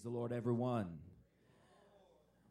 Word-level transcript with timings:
Praise 0.00 0.12
the 0.12 0.18
Lord, 0.18 0.32
everyone. 0.32 0.86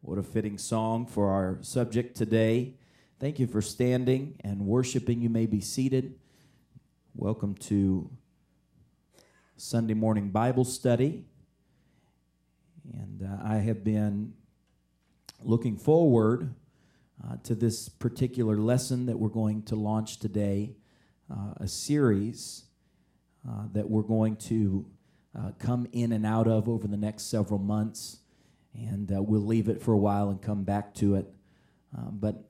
What 0.01 0.19
a 0.19 0.23
fitting 0.23 0.59
song 0.59 1.07
for 1.07 1.29
our 1.29 1.57
subject 1.61 2.15
today. 2.15 2.75
Thank 3.19 3.39
you 3.39 3.47
for 3.47 3.59
standing 3.59 4.35
and 4.43 4.67
worshiping. 4.67 5.19
You 5.21 5.29
may 5.29 5.47
be 5.47 5.59
seated. 5.59 6.13
Welcome 7.15 7.55
to 7.55 8.11
Sunday 9.57 9.95
morning 9.95 10.29
Bible 10.29 10.63
study. 10.63 11.25
And 12.93 13.23
uh, 13.23 13.43
I 13.43 13.55
have 13.55 13.83
been 13.83 14.33
looking 15.41 15.75
forward 15.75 16.53
uh, 17.23 17.37
to 17.45 17.55
this 17.55 17.89
particular 17.89 18.57
lesson 18.57 19.07
that 19.07 19.17
we're 19.17 19.29
going 19.29 19.63
to 19.63 19.75
launch 19.75 20.19
today, 20.19 20.75
uh, 21.31 21.53
a 21.57 21.67
series 21.67 22.65
uh, 23.47 23.63
that 23.73 23.89
we're 23.89 24.03
going 24.03 24.35
to 24.35 24.85
uh, 25.37 25.51
come 25.59 25.87
in 25.91 26.11
and 26.11 26.25
out 26.25 26.47
of 26.47 26.67
over 26.67 26.87
the 26.87 26.97
next 26.97 27.23
several 27.23 27.59
months. 27.59 28.19
And 28.73 29.11
uh, 29.11 29.21
we'll 29.21 29.45
leave 29.45 29.69
it 29.69 29.81
for 29.81 29.93
a 29.93 29.97
while 29.97 30.29
and 30.29 30.41
come 30.41 30.63
back 30.63 30.93
to 30.95 31.15
it. 31.15 31.27
Uh, 31.95 32.09
but 32.11 32.49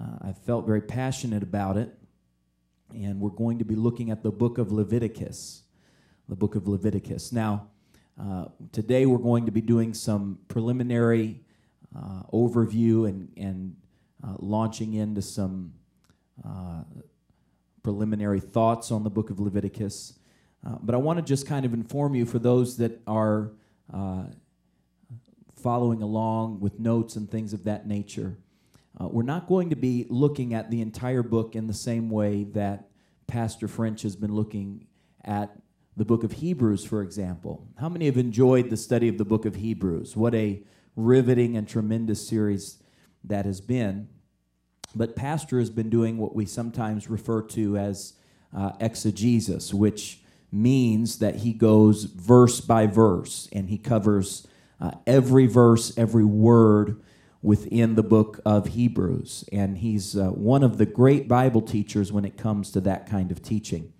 uh, 0.00 0.28
I 0.28 0.32
felt 0.32 0.66
very 0.66 0.80
passionate 0.80 1.42
about 1.42 1.76
it. 1.76 1.94
And 2.92 3.20
we're 3.20 3.30
going 3.30 3.58
to 3.58 3.64
be 3.64 3.76
looking 3.76 4.10
at 4.10 4.22
the 4.22 4.32
book 4.32 4.58
of 4.58 4.72
Leviticus. 4.72 5.62
The 6.28 6.36
book 6.36 6.54
of 6.54 6.66
Leviticus. 6.68 7.32
Now, 7.32 7.68
uh, 8.20 8.46
today 8.72 9.06
we're 9.06 9.18
going 9.18 9.46
to 9.46 9.52
be 9.52 9.60
doing 9.60 9.94
some 9.94 10.38
preliminary 10.48 11.40
uh, 11.96 12.22
overview 12.32 13.08
and, 13.08 13.32
and 13.36 13.76
launching 14.38 14.94
into 14.94 15.22
some 15.22 15.72
preliminary 17.82 18.40
thoughts 18.40 18.90
on 18.90 19.02
the 19.02 19.10
book 19.10 19.30
of 19.30 19.40
Leviticus. 19.40 20.19
Uh, 20.66 20.76
but 20.82 20.94
I 20.94 20.98
want 20.98 21.18
to 21.18 21.24
just 21.24 21.46
kind 21.46 21.64
of 21.64 21.72
inform 21.72 22.14
you 22.14 22.26
for 22.26 22.38
those 22.38 22.76
that 22.78 23.00
are 23.06 23.52
uh, 23.92 24.24
following 25.56 26.02
along 26.02 26.60
with 26.60 26.78
notes 26.78 27.16
and 27.16 27.30
things 27.30 27.52
of 27.52 27.64
that 27.64 27.86
nature. 27.86 28.36
Uh, 29.00 29.08
we're 29.08 29.22
not 29.22 29.46
going 29.46 29.70
to 29.70 29.76
be 29.76 30.06
looking 30.08 30.52
at 30.52 30.70
the 30.70 30.80
entire 30.80 31.22
book 31.22 31.54
in 31.54 31.66
the 31.66 31.74
same 31.74 32.10
way 32.10 32.44
that 32.44 32.88
Pastor 33.26 33.68
French 33.68 34.02
has 34.02 34.16
been 34.16 34.34
looking 34.34 34.86
at 35.24 35.56
the 35.96 36.04
book 36.04 36.24
of 36.24 36.32
Hebrews, 36.32 36.84
for 36.84 37.02
example. 37.02 37.66
How 37.78 37.88
many 37.88 38.06
have 38.06 38.16
enjoyed 38.16 38.70
the 38.70 38.76
study 38.76 39.08
of 39.08 39.18
the 39.18 39.24
book 39.24 39.44
of 39.44 39.56
Hebrews? 39.56 40.16
What 40.16 40.34
a 40.34 40.62
riveting 40.96 41.56
and 41.56 41.68
tremendous 41.68 42.26
series 42.26 42.82
that 43.24 43.44
has 43.44 43.60
been. 43.60 44.08
But 44.94 45.14
Pastor 45.14 45.58
has 45.58 45.70
been 45.70 45.88
doing 45.88 46.18
what 46.18 46.34
we 46.34 46.46
sometimes 46.46 47.08
refer 47.08 47.42
to 47.42 47.76
as 47.76 48.14
uh, 48.56 48.72
exegesis, 48.80 49.72
which 49.72 50.19
means 50.52 51.18
that 51.18 51.36
he 51.36 51.52
goes 51.52 52.04
verse 52.04 52.60
by 52.60 52.86
verse 52.86 53.48
and 53.52 53.68
he 53.68 53.78
covers 53.78 54.46
uh, 54.80 54.92
every 55.06 55.46
verse, 55.46 55.96
every 55.96 56.24
word 56.24 57.00
within 57.42 57.94
the 57.94 58.02
book 58.02 58.40
of 58.44 58.68
Hebrews. 58.68 59.44
And 59.52 59.78
he's 59.78 60.16
uh, 60.16 60.28
one 60.28 60.62
of 60.62 60.78
the 60.78 60.86
great 60.86 61.28
Bible 61.28 61.62
teachers 61.62 62.12
when 62.12 62.24
it 62.24 62.36
comes 62.36 62.70
to 62.72 62.80
that 62.82 63.08
kind 63.08 63.30
of 63.30 63.42
teaching. 63.42 63.92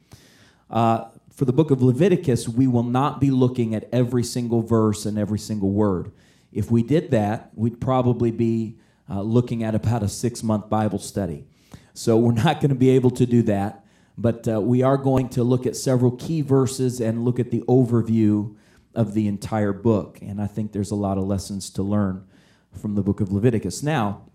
Uh, 0.68 1.06
for 1.30 1.44
the 1.44 1.52
book 1.52 1.70
of 1.70 1.82
Leviticus, 1.82 2.48
we 2.48 2.66
will 2.66 2.82
not 2.82 3.20
be 3.20 3.30
looking 3.30 3.74
at 3.74 3.88
every 3.92 4.24
single 4.24 4.62
verse 4.62 5.06
and 5.06 5.18
every 5.18 5.38
single 5.38 5.70
word. 5.70 6.12
If 6.52 6.70
we 6.70 6.82
did 6.82 7.12
that, 7.12 7.50
we'd 7.54 7.80
probably 7.80 8.30
be 8.30 8.76
uh, 9.08 9.22
looking 9.22 9.64
at 9.64 9.74
about 9.74 10.02
a 10.02 10.08
six 10.08 10.42
month 10.42 10.68
Bible 10.68 10.98
study. 10.98 11.46
So 11.94 12.16
we're 12.18 12.32
not 12.32 12.60
going 12.60 12.70
to 12.70 12.74
be 12.74 12.90
able 12.90 13.10
to 13.12 13.26
do 13.26 13.42
that 13.42 13.84
but 14.20 14.46
uh, 14.46 14.60
we 14.60 14.82
are 14.82 14.98
going 14.98 15.30
to 15.30 15.42
look 15.42 15.66
at 15.66 15.74
several 15.74 16.10
key 16.10 16.42
verses 16.42 17.00
and 17.00 17.24
look 17.24 17.40
at 17.40 17.50
the 17.50 17.62
overview 17.62 18.54
of 18.94 19.14
the 19.14 19.26
entire 19.26 19.72
book. 19.72 20.18
And 20.20 20.42
I 20.42 20.46
think 20.46 20.72
there's 20.72 20.90
a 20.90 20.96
lot 20.96 21.16
of 21.16 21.24
lessons 21.24 21.70
to 21.70 21.82
learn 21.82 22.26
from 22.70 22.96
the 22.96 23.02
book 23.02 23.22
of 23.22 23.32
Leviticus. 23.32 23.82
Now, 23.82 24.26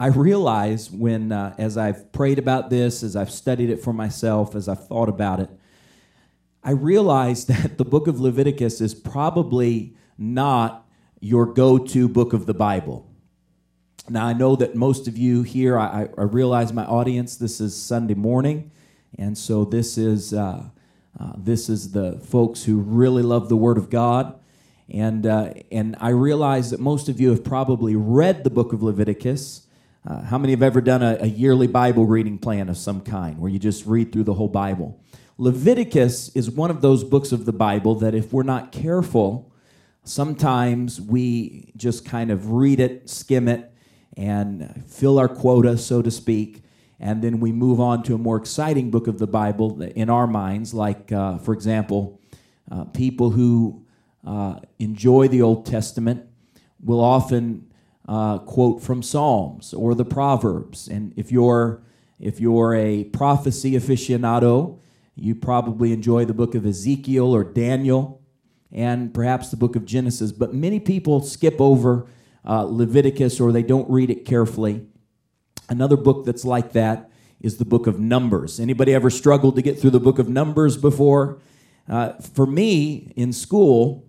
I 0.00 0.08
realize 0.08 0.90
when, 0.90 1.30
uh, 1.30 1.54
as 1.58 1.78
I've 1.78 2.10
prayed 2.10 2.40
about 2.40 2.68
this, 2.68 3.04
as 3.04 3.14
I've 3.14 3.30
studied 3.30 3.70
it 3.70 3.84
for 3.84 3.92
myself, 3.92 4.56
as 4.56 4.68
I've 4.68 4.84
thought 4.84 5.08
about 5.08 5.38
it, 5.38 5.50
I 6.64 6.72
realize 6.72 7.44
that 7.46 7.78
the 7.78 7.84
book 7.84 8.08
of 8.08 8.18
Leviticus 8.18 8.80
is 8.80 8.94
probably 8.94 9.94
not 10.18 10.88
your 11.20 11.46
go 11.46 11.78
to 11.78 12.08
book 12.08 12.32
of 12.32 12.46
the 12.46 12.54
Bible. 12.54 13.08
Now, 14.08 14.24
I 14.24 14.34
know 14.34 14.54
that 14.54 14.76
most 14.76 15.08
of 15.08 15.18
you 15.18 15.42
here, 15.42 15.76
I, 15.76 16.08
I 16.16 16.22
realize 16.22 16.72
my 16.72 16.84
audience, 16.84 17.36
this 17.36 17.60
is 17.60 17.74
Sunday 17.74 18.14
morning, 18.14 18.70
and 19.18 19.36
so 19.36 19.64
this 19.64 19.98
is, 19.98 20.32
uh, 20.32 20.62
uh, 21.18 21.32
this 21.36 21.68
is 21.68 21.90
the 21.90 22.20
folks 22.20 22.62
who 22.62 22.76
really 22.78 23.24
love 23.24 23.48
the 23.48 23.56
Word 23.56 23.78
of 23.78 23.90
God. 23.90 24.38
And, 24.88 25.26
uh, 25.26 25.54
and 25.72 25.96
I 25.98 26.10
realize 26.10 26.70
that 26.70 26.78
most 26.78 27.08
of 27.08 27.20
you 27.20 27.30
have 27.30 27.42
probably 27.42 27.96
read 27.96 28.44
the 28.44 28.50
book 28.50 28.72
of 28.72 28.80
Leviticus. 28.80 29.66
Uh, 30.06 30.22
how 30.22 30.38
many 30.38 30.52
have 30.52 30.62
ever 30.62 30.80
done 30.80 31.02
a, 31.02 31.18
a 31.22 31.26
yearly 31.26 31.66
Bible 31.66 32.06
reading 32.06 32.38
plan 32.38 32.68
of 32.68 32.76
some 32.76 33.00
kind 33.00 33.40
where 33.40 33.50
you 33.50 33.58
just 33.58 33.86
read 33.86 34.12
through 34.12 34.24
the 34.24 34.34
whole 34.34 34.46
Bible? 34.46 35.00
Leviticus 35.36 36.28
is 36.36 36.48
one 36.48 36.70
of 36.70 36.80
those 36.80 37.02
books 37.02 37.32
of 37.32 37.44
the 37.44 37.52
Bible 37.52 37.96
that, 37.96 38.14
if 38.14 38.32
we're 38.32 38.44
not 38.44 38.70
careful, 38.70 39.52
sometimes 40.04 41.00
we 41.00 41.72
just 41.76 42.04
kind 42.04 42.30
of 42.30 42.52
read 42.52 42.78
it, 42.78 43.10
skim 43.10 43.48
it, 43.48 43.72
and 44.16 44.84
fill 44.86 45.18
our 45.18 45.28
quota, 45.28 45.76
so 45.76 46.02
to 46.02 46.10
speak. 46.10 46.62
And 46.98 47.22
then 47.22 47.40
we 47.40 47.52
move 47.52 47.78
on 47.80 48.02
to 48.04 48.14
a 48.14 48.18
more 48.18 48.36
exciting 48.36 48.90
book 48.90 49.06
of 49.06 49.18
the 49.18 49.26
Bible 49.26 49.82
in 49.82 50.08
our 50.08 50.26
minds, 50.26 50.72
like, 50.72 51.12
uh, 51.12 51.38
for 51.38 51.52
example, 51.52 52.20
uh, 52.70 52.84
people 52.84 53.30
who 53.30 53.84
uh, 54.26 54.60
enjoy 54.78 55.28
the 55.28 55.42
Old 55.42 55.66
Testament 55.66 56.26
will 56.82 57.00
often 57.00 57.70
uh, 58.08 58.38
quote 58.38 58.82
from 58.82 59.02
Psalms 59.02 59.74
or 59.74 59.94
the 59.94 60.04
Proverbs. 60.04 60.88
And 60.88 61.12
if 61.16 61.30
you're 61.30 61.82
if 62.18 62.40
you're 62.40 62.74
a 62.74 63.04
prophecy 63.04 63.72
aficionado, 63.72 64.78
you 65.14 65.34
probably 65.34 65.92
enjoy 65.92 66.24
the 66.24 66.32
book 66.32 66.54
of 66.54 66.64
Ezekiel 66.64 67.34
or 67.34 67.44
Daniel 67.44 68.22
and 68.72 69.12
perhaps 69.12 69.50
the 69.50 69.56
book 69.56 69.76
of 69.76 69.84
Genesis. 69.84 70.32
But 70.32 70.54
many 70.54 70.80
people 70.80 71.20
skip 71.20 71.60
over 71.60 72.06
uh, 72.46 72.62
Leviticus 72.62 73.40
or 73.40 73.52
they 73.52 73.62
don't 73.62 73.88
read 73.90 74.10
it 74.10 74.24
carefully. 74.24 74.86
Another 75.68 75.96
book 75.96 76.24
that's 76.24 76.44
like 76.44 76.72
that 76.72 77.10
is 77.40 77.58
the 77.58 77.64
book 77.64 77.86
of 77.86 77.98
Numbers. 77.98 78.60
Anybody 78.60 78.94
ever 78.94 79.10
struggled 79.10 79.56
to 79.56 79.62
get 79.62 79.78
through 79.78 79.90
the 79.90 80.00
book 80.00 80.18
of 80.18 80.28
Numbers 80.28 80.76
before? 80.76 81.38
Uh, 81.88 82.12
for 82.12 82.46
me, 82.46 83.12
in 83.16 83.32
school, 83.32 84.04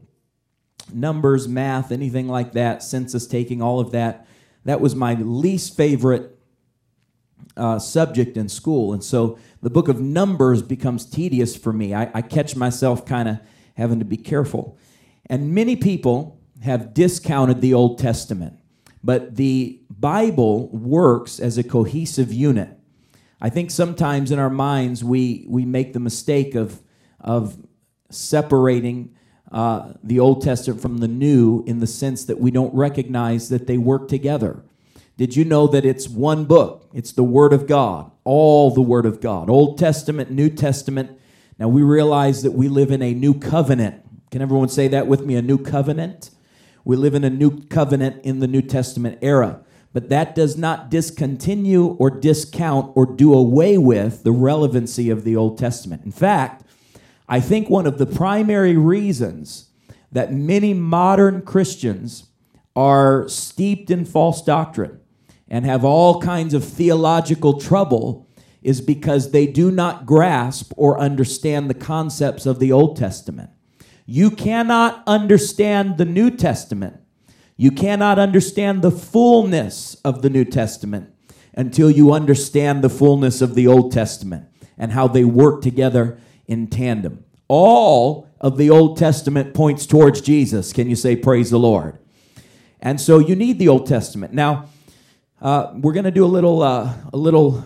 numbers, 0.93 1.47
math, 1.47 1.91
anything 1.91 2.27
like 2.27 2.53
that, 2.53 2.81
census 2.81 3.27
taking, 3.27 3.61
all 3.61 3.79
of 3.79 3.91
that, 3.91 4.27
that 4.65 4.81
was 4.81 4.95
my 4.95 5.13
least 5.15 5.75
favorite 5.75 6.37
uh, 7.55 7.79
subject 7.79 8.37
in 8.37 8.49
school. 8.49 8.93
And 8.93 9.03
so 9.03 9.37
the 9.61 9.69
book 9.69 9.87
of 9.87 9.99
Numbers 9.99 10.61
becomes 10.61 11.05
tedious 11.05 11.55
for 11.55 11.73
me. 11.73 11.93
I, 11.93 12.09
I 12.13 12.21
catch 12.21 12.55
myself 12.55 13.05
kind 13.05 13.27
of 13.29 13.39
having 13.75 13.99
to 13.99 14.05
be 14.05 14.17
careful. 14.17 14.77
And 15.25 15.53
many 15.53 15.75
people 15.75 16.39
have 16.63 16.93
discounted 16.93 17.61
the 17.61 17.73
Old 17.73 17.99
Testament, 17.99 18.59
but 19.03 19.35
the 19.35 19.81
Bible 19.89 20.69
works 20.69 21.39
as 21.39 21.57
a 21.57 21.63
cohesive 21.63 22.33
unit. 22.33 22.69
I 23.39 23.49
think 23.49 23.69
sometimes 23.69 24.31
in 24.31 24.39
our 24.39 24.49
minds 24.49 25.03
we, 25.03 25.45
we 25.47 25.65
make 25.65 25.93
the 25.93 25.99
mistake 25.99 26.55
of, 26.55 26.81
of 27.19 27.57
separating 28.09 29.15
uh, 29.51 29.93
the 30.03 30.19
Old 30.19 30.41
Testament 30.41 30.81
from 30.81 30.97
the 30.97 31.07
New 31.07 31.63
in 31.67 31.79
the 31.79 31.87
sense 31.87 32.25
that 32.25 32.39
we 32.39 32.51
don't 32.51 32.73
recognize 32.73 33.49
that 33.49 33.67
they 33.67 33.77
work 33.77 34.07
together. 34.07 34.63
Did 35.17 35.35
you 35.35 35.45
know 35.45 35.67
that 35.67 35.85
it's 35.85 36.07
one 36.07 36.45
book? 36.45 36.89
It's 36.93 37.11
the 37.11 37.23
Word 37.23 37.53
of 37.53 37.65
God, 37.65 38.11
all 38.23 38.71
the 38.71 38.81
Word 38.81 39.05
of 39.05 39.21
God, 39.21 39.49
Old 39.49 39.77
Testament, 39.77 40.29
New 40.31 40.49
Testament. 40.49 41.17
Now 41.57 41.67
we 41.69 41.81
realize 41.81 42.43
that 42.43 42.51
we 42.51 42.67
live 42.67 42.91
in 42.91 43.01
a 43.01 43.13
new 43.13 43.33
covenant. 43.33 44.03
Can 44.31 44.41
everyone 44.41 44.69
say 44.69 44.87
that 44.89 45.07
with 45.07 45.21
me? 45.25 45.35
A 45.35 45.41
new 45.41 45.57
covenant? 45.57 46.31
We 46.87 46.95
live 46.95 47.15
in 47.15 47.25
a 47.25 47.29
new 47.29 47.63
covenant 47.63 48.23
in 48.23 48.39
the 48.39 48.47
New 48.47 48.61
Testament 48.61 49.19
era. 49.21 49.59
But 49.91 50.07
that 50.07 50.35
does 50.35 50.55
not 50.55 50.89
discontinue 50.89 51.97
or 51.99 52.09
discount 52.09 52.93
or 52.95 53.05
do 53.05 53.33
away 53.33 53.77
with 53.77 54.23
the 54.23 54.31
relevancy 54.31 55.09
of 55.09 55.25
the 55.25 55.35
Old 55.35 55.57
Testament. 55.57 56.05
In 56.05 56.13
fact, 56.13 56.63
I 57.27 57.41
think 57.41 57.69
one 57.69 57.87
of 57.87 57.97
the 57.97 58.05
primary 58.05 58.77
reasons 58.77 59.67
that 60.13 60.31
many 60.31 60.73
modern 60.73 61.41
Christians 61.41 62.27
are 62.73 63.27
steeped 63.27 63.91
in 63.91 64.05
false 64.05 64.41
doctrine 64.41 65.01
and 65.49 65.65
have 65.65 65.83
all 65.83 66.21
kinds 66.21 66.53
of 66.53 66.63
theological 66.63 67.59
trouble 67.59 68.29
is 68.61 68.79
because 68.79 69.31
they 69.31 69.45
do 69.45 69.71
not 69.71 70.05
grasp 70.05 70.71
or 70.77 70.97
understand 70.97 71.69
the 71.69 71.73
concepts 71.73 72.45
of 72.45 72.59
the 72.59 72.71
Old 72.71 72.95
Testament. 72.95 73.49
You 74.09 74.31
cannot 74.31 75.03
understand 75.05 75.97
the 75.97 76.05
New 76.05 76.31
Testament. 76.31 77.01
You 77.57 77.71
cannot 77.71 78.17
understand 78.17 78.81
the 78.81 78.89
fullness 78.89 79.95
of 79.95 80.21
the 80.21 80.29
New 80.29 80.45
Testament 80.45 81.13
until 81.53 81.91
you 81.91 82.13
understand 82.13 82.83
the 82.83 82.89
fullness 82.89 83.41
of 83.41 83.53
the 83.53 83.67
Old 83.67 83.91
Testament 83.91 84.47
and 84.77 84.93
how 84.93 85.09
they 85.09 85.25
work 85.25 85.61
together 85.61 86.17
in 86.45 86.67
tandem. 86.67 87.25
All 87.49 88.29
of 88.39 88.57
the 88.57 88.69
Old 88.69 88.97
Testament 88.97 89.53
points 89.53 89.85
towards 89.85 90.21
Jesus. 90.21 90.71
Can 90.71 90.89
you 90.89 90.95
say, 90.95 91.17
Praise 91.17 91.49
the 91.49 91.59
Lord? 91.59 91.99
And 92.79 93.01
so 93.01 93.19
you 93.19 93.35
need 93.35 93.59
the 93.59 93.67
Old 93.67 93.87
Testament. 93.87 94.33
Now, 94.33 94.69
uh, 95.41 95.73
we're 95.75 95.93
going 95.93 96.05
to 96.05 96.11
do 96.11 96.23
a 96.23 96.27
little, 96.27 96.61
uh, 96.61 96.93
a 97.11 97.17
little 97.17 97.65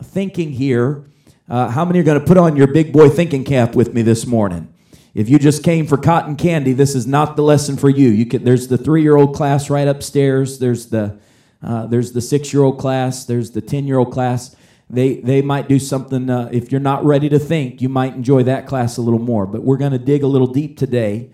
thinking 0.00 0.52
here. 0.52 1.04
Uh, 1.48 1.68
how 1.68 1.84
many 1.84 1.98
are 1.98 2.04
going 2.04 2.20
to 2.20 2.24
put 2.24 2.36
on 2.36 2.54
your 2.54 2.68
big 2.68 2.92
boy 2.92 3.08
thinking 3.08 3.42
cap 3.42 3.74
with 3.74 3.92
me 3.92 4.02
this 4.02 4.24
morning? 4.24 4.72
If 5.12 5.28
you 5.28 5.38
just 5.38 5.64
came 5.64 5.86
for 5.86 5.96
cotton 5.96 6.36
candy, 6.36 6.72
this 6.72 6.94
is 6.94 7.06
not 7.06 7.36
the 7.36 7.42
lesson 7.42 7.76
for 7.76 7.90
you. 7.90 8.08
You 8.08 8.26
can, 8.26 8.44
there's 8.44 8.68
the 8.68 8.78
three-year-old 8.78 9.34
class 9.34 9.68
right 9.68 9.88
upstairs. 9.88 10.58
There's 10.58 10.86
the 10.86 11.18
uh, 11.62 11.86
there's 11.86 12.12
the 12.12 12.20
six-year-old 12.20 12.78
class. 12.78 13.24
There's 13.24 13.50
the 13.50 13.60
ten-year-old 13.60 14.12
class. 14.12 14.56
They 14.88 15.16
they 15.16 15.42
might 15.42 15.68
do 15.68 15.78
something. 15.78 16.30
Uh, 16.30 16.48
if 16.52 16.70
you're 16.70 16.80
not 16.80 17.04
ready 17.04 17.28
to 17.28 17.38
think, 17.38 17.82
you 17.82 17.88
might 17.88 18.14
enjoy 18.14 18.44
that 18.44 18.66
class 18.66 18.96
a 18.96 19.02
little 19.02 19.20
more. 19.20 19.46
But 19.46 19.62
we're 19.62 19.76
going 19.76 19.92
to 19.92 19.98
dig 19.98 20.22
a 20.22 20.26
little 20.26 20.46
deep 20.46 20.78
today, 20.78 21.30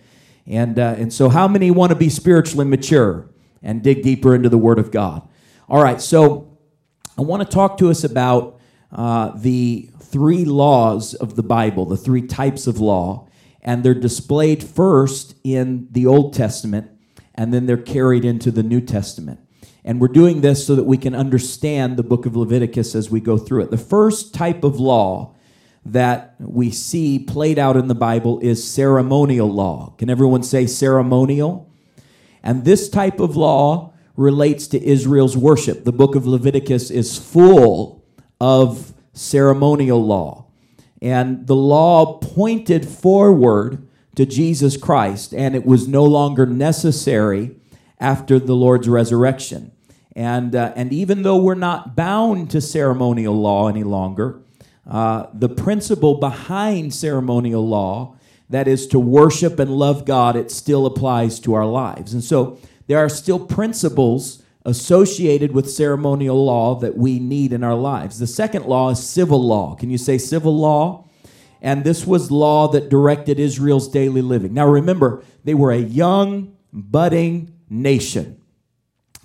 and 0.47 0.79
uh, 0.79 0.95
and 0.97 1.13
so 1.13 1.29
how 1.29 1.47
many 1.47 1.71
want 1.71 1.91
to 1.91 1.97
be 1.97 2.09
spiritually 2.09 2.65
mature 2.65 3.29
and 3.63 3.83
dig 3.83 4.03
deeper 4.03 4.35
into 4.35 4.49
the 4.49 4.59
Word 4.59 4.79
of 4.79 4.91
God? 4.91 5.29
All 5.69 5.83
right. 5.83 6.01
So 6.01 6.59
I 7.19 7.23
want 7.23 7.43
to 7.43 7.49
talk 7.49 7.79
to 7.79 7.91
us 7.91 8.05
about 8.05 8.59
uh, 8.91 9.33
the 9.37 9.91
three 10.01 10.45
laws 10.45 11.15
of 11.15 11.37
the 11.37 11.43
Bible, 11.43 11.85
the 11.85 11.97
three 11.97 12.23
types 12.27 12.67
of 12.67 12.79
law 12.79 13.26
and 13.67 13.83
they're 13.83 13.95
displayed 13.95 14.63
first 14.63 15.35
in 15.45 15.89
the 15.91 16.07
Old 16.07 16.33
Testament, 16.33 16.91
and 17.35 17.53
then 17.53 17.67
they're 17.67 17.77
carried 17.77 18.25
into 18.25 18.51
the 18.53 18.63
New 18.63 18.81
Testament. 18.81 19.41
And 19.85 20.01
we're 20.01 20.09
doing 20.09 20.41
this 20.41 20.67
so 20.67 20.75
that 20.77 20.85
we 20.85 20.97
can 20.97 21.15
understand 21.15 21.97
the 21.97 22.03
book 22.03 22.27
of 22.27 22.37
Leviticus 22.37 22.95
as 22.95 23.11
we 23.11 23.21
go 23.21 23.37
through 23.37 23.63
it. 23.65 23.71
The 23.71 23.77
first 23.77 24.33
type 24.33 24.65
of 24.65 24.81
law 24.81 25.35
that 25.85 26.35
we 26.39 26.71
see 26.71 27.19
played 27.19 27.59
out 27.59 27.77
in 27.77 27.87
the 27.87 27.95
Bible 27.95 28.41
is 28.41 28.69
ceremonial 28.69 29.49
law. 29.53 29.95
Can 29.99 30.11
everyone 30.11 30.43
say 30.43 30.67
ceremonial? 30.67 31.71
And 32.43 32.65
this 32.65 32.89
type 32.89 33.21
of 33.21 33.37
law 33.37 33.93
relates 34.17 34.67
to 34.69 34.83
Israel's 34.83 35.37
worship. 35.37 35.85
The 35.85 35.93
book 35.93 36.15
of 36.15 36.27
Leviticus 36.27 36.91
is 36.91 37.19
full 37.19 38.05
of 38.41 38.93
ceremonial 39.13 40.05
law. 40.05 40.46
And 41.07 41.47
the 41.47 41.55
law 41.55 42.19
pointed 42.19 42.89
forward 42.89 43.87
to 44.17 44.27
Jesus 44.27 44.77
Christ, 44.77 45.33
and 45.33 45.55
it 45.55 45.65
was 45.65 45.87
no 45.87 46.05
longer 46.05 46.47
necessary 46.47 47.55
after 48.01 48.41
the 48.41 48.57
Lord's 48.57 48.89
resurrection. 48.89 49.71
And, 50.17 50.57
uh, 50.57 50.73
and 50.75 50.93
even 50.93 51.23
though 51.23 51.37
we're 51.37 51.55
not 51.55 51.95
bound 51.95 52.51
to 52.51 52.61
ceremonial 52.61 53.41
law 53.41 53.69
any 53.69 53.85
longer, 53.85 54.41
uh, 54.85 55.27
the 55.33 55.49
principle 55.49 56.15
behind 56.15 56.93
ceremonial 56.93 57.65
law, 57.65 58.17
that 58.51 58.67
is 58.67 58.89
to 58.89 58.99
worship 58.99 59.61
and 59.61 59.71
love 59.71 60.07
God, 60.07 60.35
it 60.35 60.51
still 60.51 60.87
applies 60.87 61.39
to 61.41 61.55
our 61.55 61.67
lives. 61.67 62.13
And 62.15 62.25
so 62.25 62.59
there 62.89 62.99
are 62.99 63.09
still 63.09 63.39
principles 63.39 64.43
associated 64.67 65.53
with 65.53 65.71
ceremonial 65.71 66.45
law 66.45 66.75
that 66.75 66.99
we 66.99 67.21
need 67.21 67.53
in 67.53 67.63
our 67.63 67.77
lives. 67.77 68.19
The 68.19 68.27
second 68.27 68.67
law 68.67 68.91
is 68.91 69.09
civil 69.09 69.41
law. 69.41 69.77
Can 69.77 69.91
you 69.91 69.97
say 69.97 70.19
civil 70.19 70.55
law? 70.55 71.09
And 71.63 71.85
this 71.85 72.05
was 72.05 72.33
law 72.33 72.69
that 72.73 72.91
directed 72.91 73.39
Israel's 73.39 73.89
daily 73.89 74.23
living. 74.23 74.53
Now 74.53 74.67
remember, 74.67 75.23
they 75.45 75.55
were 75.55 75.71
a 75.71 75.79
young, 75.79 76.57
budding 76.73 77.55
nation. 77.71 78.43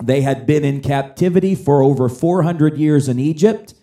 They 0.01 0.21
had 0.21 0.45
been 0.45 0.63
in 0.63 0.79
captivity 0.81 1.55
for 1.55 1.81
over 1.81 2.07
400 2.07 2.77
years 2.77 3.09
in 3.09 3.19
Egypt, 3.19 3.73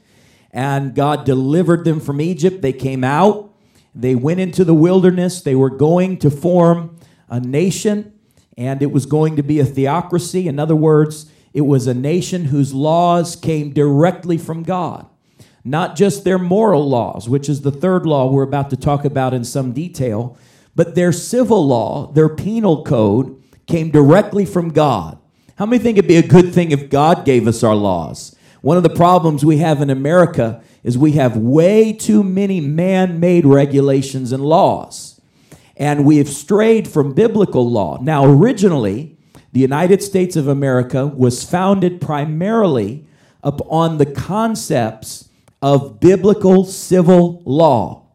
and 0.52 0.94
God 0.94 1.24
delivered 1.24 1.84
them 1.84 1.98
from 1.98 2.20
Egypt. 2.20 2.62
They 2.62 2.72
came 2.72 3.02
out, 3.02 3.52
they 3.94 4.14
went 4.14 4.38
into 4.38 4.64
the 4.64 4.74
wilderness, 4.74 5.42
they 5.42 5.56
were 5.56 5.70
going 5.70 6.18
to 6.18 6.30
form 6.30 6.96
a 7.28 7.40
nation, 7.40 8.12
and 8.56 8.80
it 8.80 8.92
was 8.92 9.06
going 9.06 9.34
to 9.36 9.42
be 9.42 9.58
a 9.58 9.64
theocracy. 9.64 10.48
In 10.48 10.58
other 10.58 10.76
words, 10.76 11.30
it 11.58 11.66
was 11.66 11.88
a 11.88 11.92
nation 11.92 12.44
whose 12.44 12.72
laws 12.72 13.34
came 13.34 13.72
directly 13.72 14.38
from 14.38 14.62
God. 14.62 15.06
Not 15.64 15.96
just 15.96 16.22
their 16.22 16.38
moral 16.38 16.88
laws, 16.88 17.28
which 17.28 17.48
is 17.48 17.62
the 17.62 17.72
third 17.72 18.06
law 18.06 18.30
we're 18.30 18.44
about 18.44 18.70
to 18.70 18.76
talk 18.76 19.04
about 19.04 19.34
in 19.34 19.42
some 19.42 19.72
detail, 19.72 20.38
but 20.76 20.94
their 20.94 21.10
civil 21.10 21.66
law, 21.66 22.12
their 22.12 22.28
penal 22.28 22.84
code, 22.84 23.42
came 23.66 23.90
directly 23.90 24.46
from 24.46 24.70
God. 24.70 25.18
How 25.56 25.66
many 25.66 25.82
think 25.82 25.98
it'd 25.98 26.06
be 26.06 26.14
a 26.14 26.22
good 26.22 26.54
thing 26.54 26.70
if 26.70 26.90
God 26.90 27.24
gave 27.24 27.48
us 27.48 27.64
our 27.64 27.74
laws? 27.74 28.36
One 28.60 28.76
of 28.76 28.84
the 28.84 28.90
problems 28.90 29.44
we 29.44 29.56
have 29.56 29.82
in 29.82 29.90
America 29.90 30.62
is 30.84 30.96
we 30.96 31.12
have 31.12 31.36
way 31.36 31.92
too 31.92 32.22
many 32.22 32.60
man 32.60 33.18
made 33.18 33.44
regulations 33.44 34.30
and 34.30 34.44
laws. 34.44 35.20
And 35.76 36.04
we 36.04 36.18
have 36.18 36.28
strayed 36.28 36.86
from 36.86 37.14
biblical 37.14 37.68
law. 37.68 37.98
Now, 38.00 38.24
originally, 38.24 39.17
the 39.58 39.62
United 39.62 40.00
States 40.00 40.36
of 40.36 40.46
America 40.46 41.04
was 41.04 41.42
founded 41.42 42.00
primarily 42.00 43.04
upon 43.42 43.98
the 43.98 44.06
concepts 44.06 45.30
of 45.60 45.98
biblical 45.98 46.64
civil 46.64 47.42
law. 47.44 48.06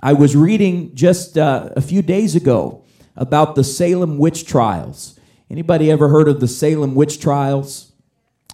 I 0.00 0.14
was 0.14 0.34
reading 0.34 0.94
just 0.94 1.36
uh, 1.36 1.68
a 1.76 1.82
few 1.82 2.00
days 2.00 2.34
ago 2.34 2.84
about 3.16 3.54
the 3.54 3.64
Salem 3.64 4.16
witch 4.16 4.46
trials. 4.46 5.20
Anybody 5.50 5.90
ever 5.90 6.08
heard 6.08 6.26
of 6.26 6.40
the 6.40 6.48
Salem 6.48 6.94
witch 6.94 7.20
trials? 7.20 7.92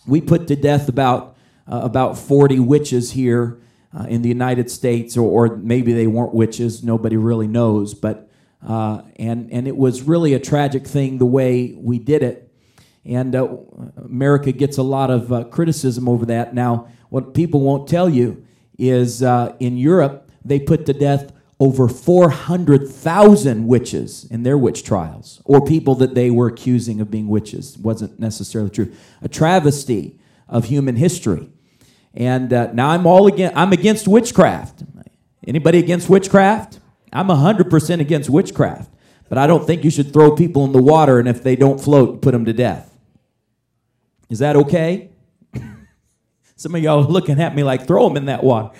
We 0.05 0.21
put 0.21 0.49
to 0.49 0.57
death 0.57 0.89
about 0.89 1.37
uh, 1.71 1.83
about 1.85 2.19
40 2.19 2.59
witches 2.59 3.13
here 3.13 3.61
uh, 3.97 4.07
in 4.09 4.23
the 4.23 4.29
United 4.29 4.73
States, 4.73 5.17
or, 5.17 5.51
or, 5.51 5.57
maybe 5.57 5.93
they 5.93 6.09
weren't 6.09 6.35
witches. 6.35 6.83
Nobody 6.83 7.17
really 7.17 7.47
knows, 7.47 7.95
but 7.95 8.29
uh, 8.66 9.02
and, 9.16 9.52
and 9.52 9.69
it 9.69 9.76
was 9.76 10.02
really 10.02 10.34
a 10.34 10.40
tragic 10.40 10.87
thing 10.87 11.19
the 11.19 11.26
way 11.26 11.75
we 11.76 11.99
did 11.99 12.22
it. 12.22 12.50
And 13.05 13.34
uh, 13.37 13.56
America 13.96 14.52
gets 14.52 14.78
a 14.78 14.82
lot 14.82 15.11
of 15.11 15.32
uh, 15.32 15.44
criticism 15.44 16.08
over 16.08 16.25
that. 16.26 16.55
Now, 16.55 16.88
what 17.11 17.34
people 17.34 17.61
won't 17.61 17.88
tell 17.88 18.08
you 18.08 18.46
is 18.78 19.22
uh, 19.22 19.55
in 19.61 19.76
Europe, 19.76 20.31
they 20.44 20.58
put 20.58 20.87
to 20.87 20.94
death 20.94 21.32
over 21.61 21.88
400,000 21.88 23.66
witches 23.66 24.25
in 24.31 24.43
their 24.43 24.58
witch 24.58 24.82
trials, 24.82 25.40
or 25.44 25.64
people 25.64 25.94
that 25.96 26.14
they 26.14 26.31
were 26.31 26.49
accusing 26.49 27.00
of 27.00 27.11
being 27.11 27.28
witches. 27.28 27.76
It 27.76 27.82
wasn't 27.82 28.19
necessarily 28.19 28.70
true. 28.70 28.93
A 29.22 29.28
travesty 29.28 30.19
of 30.49 30.64
human 30.64 30.96
history. 30.96 31.50
And 32.14 32.52
uh, 32.52 32.72
now 32.72 32.90
I'm 32.90 33.06
all 33.06 33.26
against, 33.26 33.56
I'm 33.56 33.72
against 33.72 34.08
witchcraft. 34.08 34.82
Anybody 35.46 35.78
against 35.78 36.08
witchcraft? 36.08 36.81
I'm 37.14 37.28
100% 37.28 38.00
against 38.00 38.28
witchcraft, 38.28 38.90
but 39.28 39.38
I 39.38 39.46
don't 39.46 39.66
think 39.66 39.84
you 39.84 39.90
should 39.90 40.12
throw 40.12 40.34
people 40.34 40.64
in 40.64 40.72
the 40.72 40.82
water 40.82 41.19
and 41.19 41.28
if 41.28 41.43
they 41.43 41.56
don't 41.56 41.81
float, 41.81 42.20
put 42.20 42.32
them 42.32 42.44
to 42.44 42.52
death. 42.52 42.92
Is 44.28 44.40
that 44.40 44.56
okay? 44.56 45.11
Some 46.56 46.75
of 46.75 46.83
y'all 46.83 47.04
are 47.04 47.09
looking 47.09 47.40
at 47.40 47.54
me 47.54 47.62
like, 47.62 47.87
throw 47.87 48.09
them 48.09 48.16
in 48.16 48.26
that 48.26 48.42
water. 48.42 48.76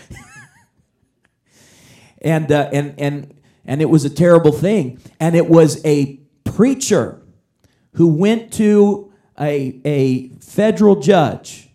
and, 2.21 2.51
uh, 2.51 2.69
and, 2.73 2.95
and, 2.99 3.41
and 3.65 3.81
it 3.81 3.89
was 3.89 4.05
a 4.05 4.11
terrible 4.11 4.53
thing. 4.53 5.01
And 5.21 5.37
it 5.37 5.49
was 5.49 5.85
a 5.87 6.21
preacher 6.43 7.23
who 7.93 8.09
went 8.09 8.53
to 8.55 9.13
a, 9.39 9.81
a 9.85 10.29
federal 10.41 10.97
judge 10.97 11.71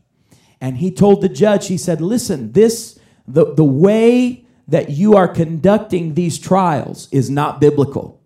and 0.61 0.77
he 0.77 0.91
told 0.91 1.21
the 1.21 1.29
judge, 1.29 1.67
he 1.67 1.77
said, 1.77 2.01
listen, 2.01 2.51
this, 2.51 2.99
the, 3.27 3.53
the 3.53 3.63
way 3.63 4.45
that 4.69 4.89
you 4.89 5.15
are 5.15 5.27
conducting 5.27 6.13
these 6.13 6.37
trials 6.39 7.07
is 7.11 7.29
not 7.29 7.59
biblical. 7.59 8.21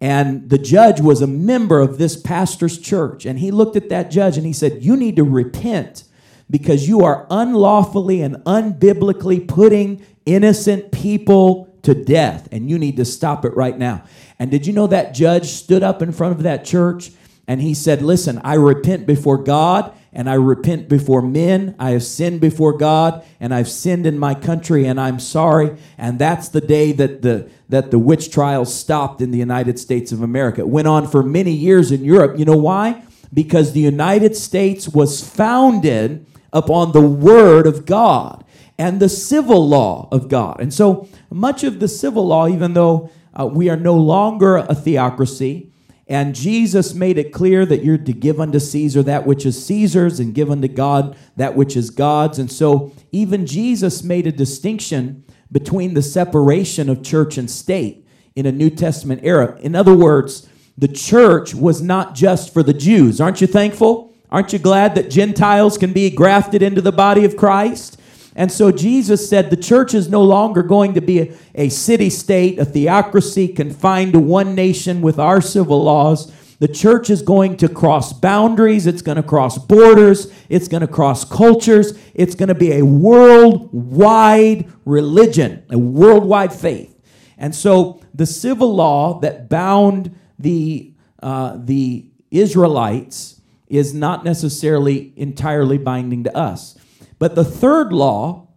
And 0.00 0.48
the 0.48 0.58
judge 0.58 1.00
was 1.00 1.20
a 1.20 1.26
member 1.26 1.80
of 1.80 1.98
this 1.98 2.16
pastor's 2.16 2.78
church. 2.78 3.26
And 3.26 3.38
he 3.38 3.50
looked 3.50 3.76
at 3.76 3.90
that 3.90 4.10
judge 4.10 4.36
and 4.36 4.46
he 4.46 4.52
said, 4.52 4.82
You 4.82 4.96
need 4.96 5.16
to 5.16 5.24
repent 5.24 6.04
because 6.50 6.88
you 6.88 7.04
are 7.04 7.26
unlawfully 7.30 8.22
and 8.22 8.36
unbiblically 8.44 9.46
putting 9.46 10.04
innocent 10.24 10.90
people 10.90 11.68
to 11.82 11.94
death. 11.94 12.48
And 12.50 12.70
you 12.70 12.78
need 12.78 12.96
to 12.96 13.04
stop 13.04 13.44
it 13.44 13.54
right 13.54 13.76
now. 13.76 14.04
And 14.38 14.50
did 14.50 14.66
you 14.66 14.72
know 14.72 14.86
that 14.86 15.14
judge 15.14 15.46
stood 15.46 15.82
up 15.82 16.00
in 16.00 16.12
front 16.12 16.34
of 16.34 16.42
that 16.44 16.64
church 16.64 17.12
and 17.46 17.60
he 17.60 17.74
said, 17.74 18.00
Listen, 18.00 18.40
I 18.42 18.54
repent 18.54 19.06
before 19.06 19.38
God 19.38 19.94
and 20.12 20.28
I 20.28 20.34
repent 20.34 20.88
before 20.88 21.22
men. 21.22 21.74
I 21.78 21.90
have 21.90 22.02
sinned 22.02 22.40
before 22.40 22.76
God, 22.76 23.24
and 23.38 23.54
I've 23.54 23.68
sinned 23.68 24.06
in 24.06 24.18
my 24.18 24.34
country, 24.34 24.86
and 24.86 25.00
I'm 25.00 25.20
sorry. 25.20 25.76
And 25.96 26.18
that's 26.18 26.48
the 26.48 26.60
day 26.60 26.92
that 26.92 27.22
the 27.22 27.48
that 27.68 27.92
the 27.92 27.98
witch 27.98 28.32
trials 28.32 28.74
stopped 28.74 29.20
in 29.20 29.30
the 29.30 29.38
United 29.38 29.78
States 29.78 30.10
of 30.10 30.22
America. 30.22 30.62
It 30.62 30.68
went 30.68 30.88
on 30.88 31.06
for 31.06 31.22
many 31.22 31.52
years 31.52 31.92
in 31.92 32.04
Europe. 32.04 32.38
You 32.38 32.44
know 32.44 32.56
why? 32.56 33.04
Because 33.32 33.72
the 33.72 33.80
United 33.80 34.34
States 34.34 34.88
was 34.88 35.22
founded 35.22 36.26
upon 36.52 36.90
the 36.90 37.00
Word 37.00 37.68
of 37.68 37.86
God 37.86 38.44
and 38.76 38.98
the 38.98 39.08
civil 39.08 39.68
law 39.68 40.08
of 40.10 40.28
God. 40.28 40.58
And 40.58 40.74
so 40.74 41.08
much 41.30 41.62
of 41.62 41.78
the 41.78 41.86
civil 41.86 42.26
law, 42.26 42.48
even 42.48 42.74
though 42.74 43.10
uh, 43.38 43.46
we 43.46 43.68
are 43.68 43.76
no 43.76 43.94
longer 43.94 44.56
a 44.56 44.74
theocracy, 44.74 45.69
and 46.10 46.34
Jesus 46.34 46.92
made 46.92 47.18
it 47.18 47.32
clear 47.32 47.64
that 47.64 47.84
you're 47.84 47.96
to 47.96 48.12
give 48.12 48.40
unto 48.40 48.58
Caesar 48.58 49.02
that 49.04 49.26
which 49.26 49.46
is 49.46 49.64
Caesar's 49.64 50.18
and 50.18 50.34
give 50.34 50.50
unto 50.50 50.66
God 50.66 51.16
that 51.36 51.54
which 51.54 51.76
is 51.76 51.90
God's. 51.90 52.38
And 52.40 52.50
so 52.50 52.92
even 53.12 53.46
Jesus 53.46 54.02
made 54.02 54.26
a 54.26 54.32
distinction 54.32 55.24
between 55.52 55.94
the 55.94 56.02
separation 56.02 56.90
of 56.90 57.04
church 57.04 57.38
and 57.38 57.48
state. 57.48 58.06
in 58.36 58.46
a 58.46 58.52
New 58.52 58.70
Testament 58.70 59.20
era. 59.24 59.58
In 59.60 59.74
other 59.74 59.94
words, 59.94 60.48
the 60.78 60.88
church 60.88 61.54
was 61.54 61.82
not 61.82 62.14
just 62.14 62.52
for 62.52 62.62
the 62.62 62.72
Jews. 62.72 63.20
Aren't 63.20 63.40
you 63.40 63.46
thankful? 63.46 64.14
Aren't 64.30 64.52
you 64.52 64.58
glad 64.58 64.94
that 64.94 65.10
Gentiles 65.10 65.76
can 65.76 65.92
be 65.92 66.08
grafted 66.10 66.62
into 66.62 66.80
the 66.80 66.92
body 66.92 67.24
of 67.24 67.36
Christ? 67.36 67.99
And 68.36 68.52
so 68.52 68.70
Jesus 68.70 69.28
said 69.28 69.50
the 69.50 69.56
church 69.56 69.92
is 69.92 70.08
no 70.08 70.22
longer 70.22 70.62
going 70.62 70.94
to 70.94 71.00
be 71.00 71.20
a, 71.20 71.36
a 71.54 71.68
city 71.68 72.10
state, 72.10 72.58
a 72.58 72.64
theocracy 72.64 73.48
confined 73.48 74.12
to 74.12 74.20
one 74.20 74.54
nation 74.54 75.02
with 75.02 75.18
our 75.18 75.40
civil 75.40 75.82
laws. 75.82 76.32
The 76.60 76.68
church 76.68 77.08
is 77.10 77.22
going 77.22 77.56
to 77.58 77.68
cross 77.68 78.12
boundaries, 78.12 78.86
it's 78.86 79.02
going 79.02 79.16
to 79.16 79.22
cross 79.22 79.56
borders, 79.56 80.32
it's 80.48 80.68
going 80.68 80.82
to 80.82 80.86
cross 80.86 81.24
cultures, 81.24 81.98
it's 82.14 82.34
going 82.34 82.50
to 82.50 82.54
be 82.54 82.72
a 82.72 82.84
worldwide 82.84 84.70
religion, 84.84 85.64
a 85.70 85.78
worldwide 85.78 86.52
faith. 86.52 86.94
And 87.38 87.54
so 87.54 88.02
the 88.14 88.26
civil 88.26 88.74
law 88.74 89.20
that 89.20 89.48
bound 89.48 90.14
the, 90.38 90.92
uh, 91.22 91.56
the 91.58 92.06
Israelites 92.30 93.40
is 93.66 93.94
not 93.94 94.24
necessarily 94.24 95.14
entirely 95.16 95.78
binding 95.78 96.24
to 96.24 96.36
us. 96.36 96.76
But 97.20 97.34
the 97.36 97.44
third 97.44 97.92
law 97.92 98.48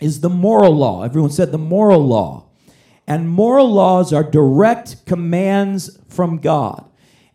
is 0.00 0.20
the 0.20 0.28
moral 0.28 0.76
law. 0.76 1.02
Everyone 1.02 1.30
said 1.30 1.50
the 1.50 1.58
moral 1.58 2.06
law. 2.06 2.44
And 3.08 3.28
moral 3.28 3.72
laws 3.72 4.12
are 4.12 4.22
direct 4.22 5.06
commands 5.06 5.98
from 6.08 6.38
God. 6.38 6.84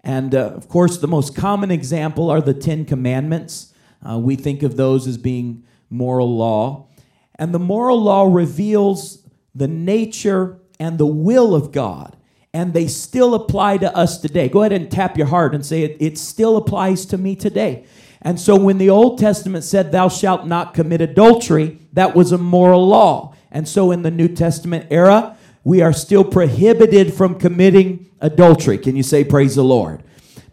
And 0.03 0.35
uh, 0.35 0.51
of 0.51 0.69
course, 0.69 0.99
the 0.99 1.07
most 1.07 1.35
common 1.35 1.71
example 1.71 2.29
are 2.29 2.41
the 2.41 2.53
Ten 2.53 2.85
Commandments. 2.85 3.73
Uh, 4.07 4.19
we 4.19 4.35
think 4.35 4.61
of 4.61 4.77
those 4.77 5.07
as 5.07 5.17
being 5.17 5.63
moral 5.89 6.37
law. 6.37 6.87
And 7.35 7.53
the 7.53 7.59
moral 7.59 7.99
law 7.99 8.31
reveals 8.31 9.27
the 9.55 9.67
nature 9.67 10.59
and 10.79 10.99
the 10.99 11.07
will 11.07 11.55
of 11.55 11.71
God. 11.71 12.17
And 12.53 12.73
they 12.73 12.85
still 12.87 13.33
apply 13.33 13.77
to 13.77 13.95
us 13.95 14.19
today. 14.19 14.47
Go 14.47 14.61
ahead 14.61 14.73
and 14.73 14.91
tap 14.91 15.17
your 15.17 15.27
heart 15.27 15.55
and 15.55 15.65
say, 15.65 15.81
It, 15.83 15.97
it 15.99 16.17
still 16.19 16.57
applies 16.57 17.05
to 17.07 17.17
me 17.17 17.35
today. 17.35 17.85
And 18.21 18.39
so 18.39 18.55
when 18.55 18.77
the 18.77 18.89
Old 18.89 19.17
Testament 19.17 19.63
said, 19.63 19.91
Thou 19.91 20.09
shalt 20.09 20.45
not 20.45 20.73
commit 20.73 21.01
adultery, 21.01 21.79
that 21.93 22.15
was 22.15 22.31
a 22.31 22.37
moral 22.37 22.87
law. 22.87 23.35
And 23.51 23.67
so 23.67 23.91
in 23.91 24.03
the 24.03 24.11
New 24.11 24.27
Testament 24.27 24.87
era, 24.91 25.37
we 25.63 25.81
are 25.81 25.93
still 25.93 26.23
prohibited 26.23 27.13
from 27.13 27.39
committing 27.39 28.09
adultery. 28.19 28.77
Can 28.77 28.95
you 28.95 29.03
say, 29.03 29.23
Praise 29.23 29.55
the 29.55 29.63
Lord? 29.63 30.03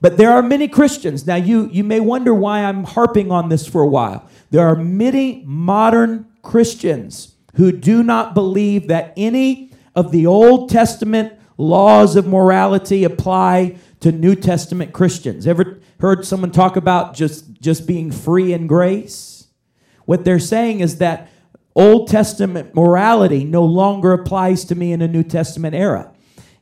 But 0.01 0.17
there 0.17 0.31
are 0.31 0.43
many 0.43 0.69
Christians. 0.69 1.27
Now, 1.27 1.37
you, 1.37 1.69
you 1.73 1.83
may 1.83 2.01
wonder 2.01 2.33
why 2.33 2.65
I'm 2.65 2.85
harping 2.85 3.33
on 3.33 3.49
this 3.49 3.67
for 3.67 3.83
a 3.83 3.87
while. 3.87 4.29
There 4.51 4.67
are 4.67 4.77
many 4.77 5.43
modern 5.45 6.27
Christians 6.43 7.35
who 7.57 7.73
do 7.73 8.03
not 8.03 8.33
believe 8.33 8.89
that 8.89 9.13
any 9.17 9.73
of 9.95 10.13
the 10.13 10.27
Old 10.27 10.71
Testament 10.71 11.33
laws 11.57 12.15
of 12.15 12.27
morality 12.27 13.03
apply 13.03 13.77
to 14.01 14.13
New 14.13 14.37
Testament 14.37 14.93
Christians. 14.93 15.47
Ever 15.47 15.81
heard 16.01 16.25
someone 16.25 16.51
talk 16.51 16.77
about 16.77 17.15
just, 17.15 17.61
just 17.61 17.87
being 17.87 18.11
free 18.11 18.53
in 18.53 18.67
grace? 18.67 19.49
What 20.05 20.25
they're 20.25 20.39
saying 20.39 20.81
is 20.81 20.99
that 20.99 21.31
Old 21.75 22.09
Testament 22.09 22.75
morality 22.75 23.45
no 23.45 23.65
longer 23.65 24.13
applies 24.13 24.65
to 24.67 24.75
me 24.75 24.93
in 24.93 25.03
a 25.03 25.09
New 25.09 25.23
Testament 25.23 25.75
era. 25.75 26.13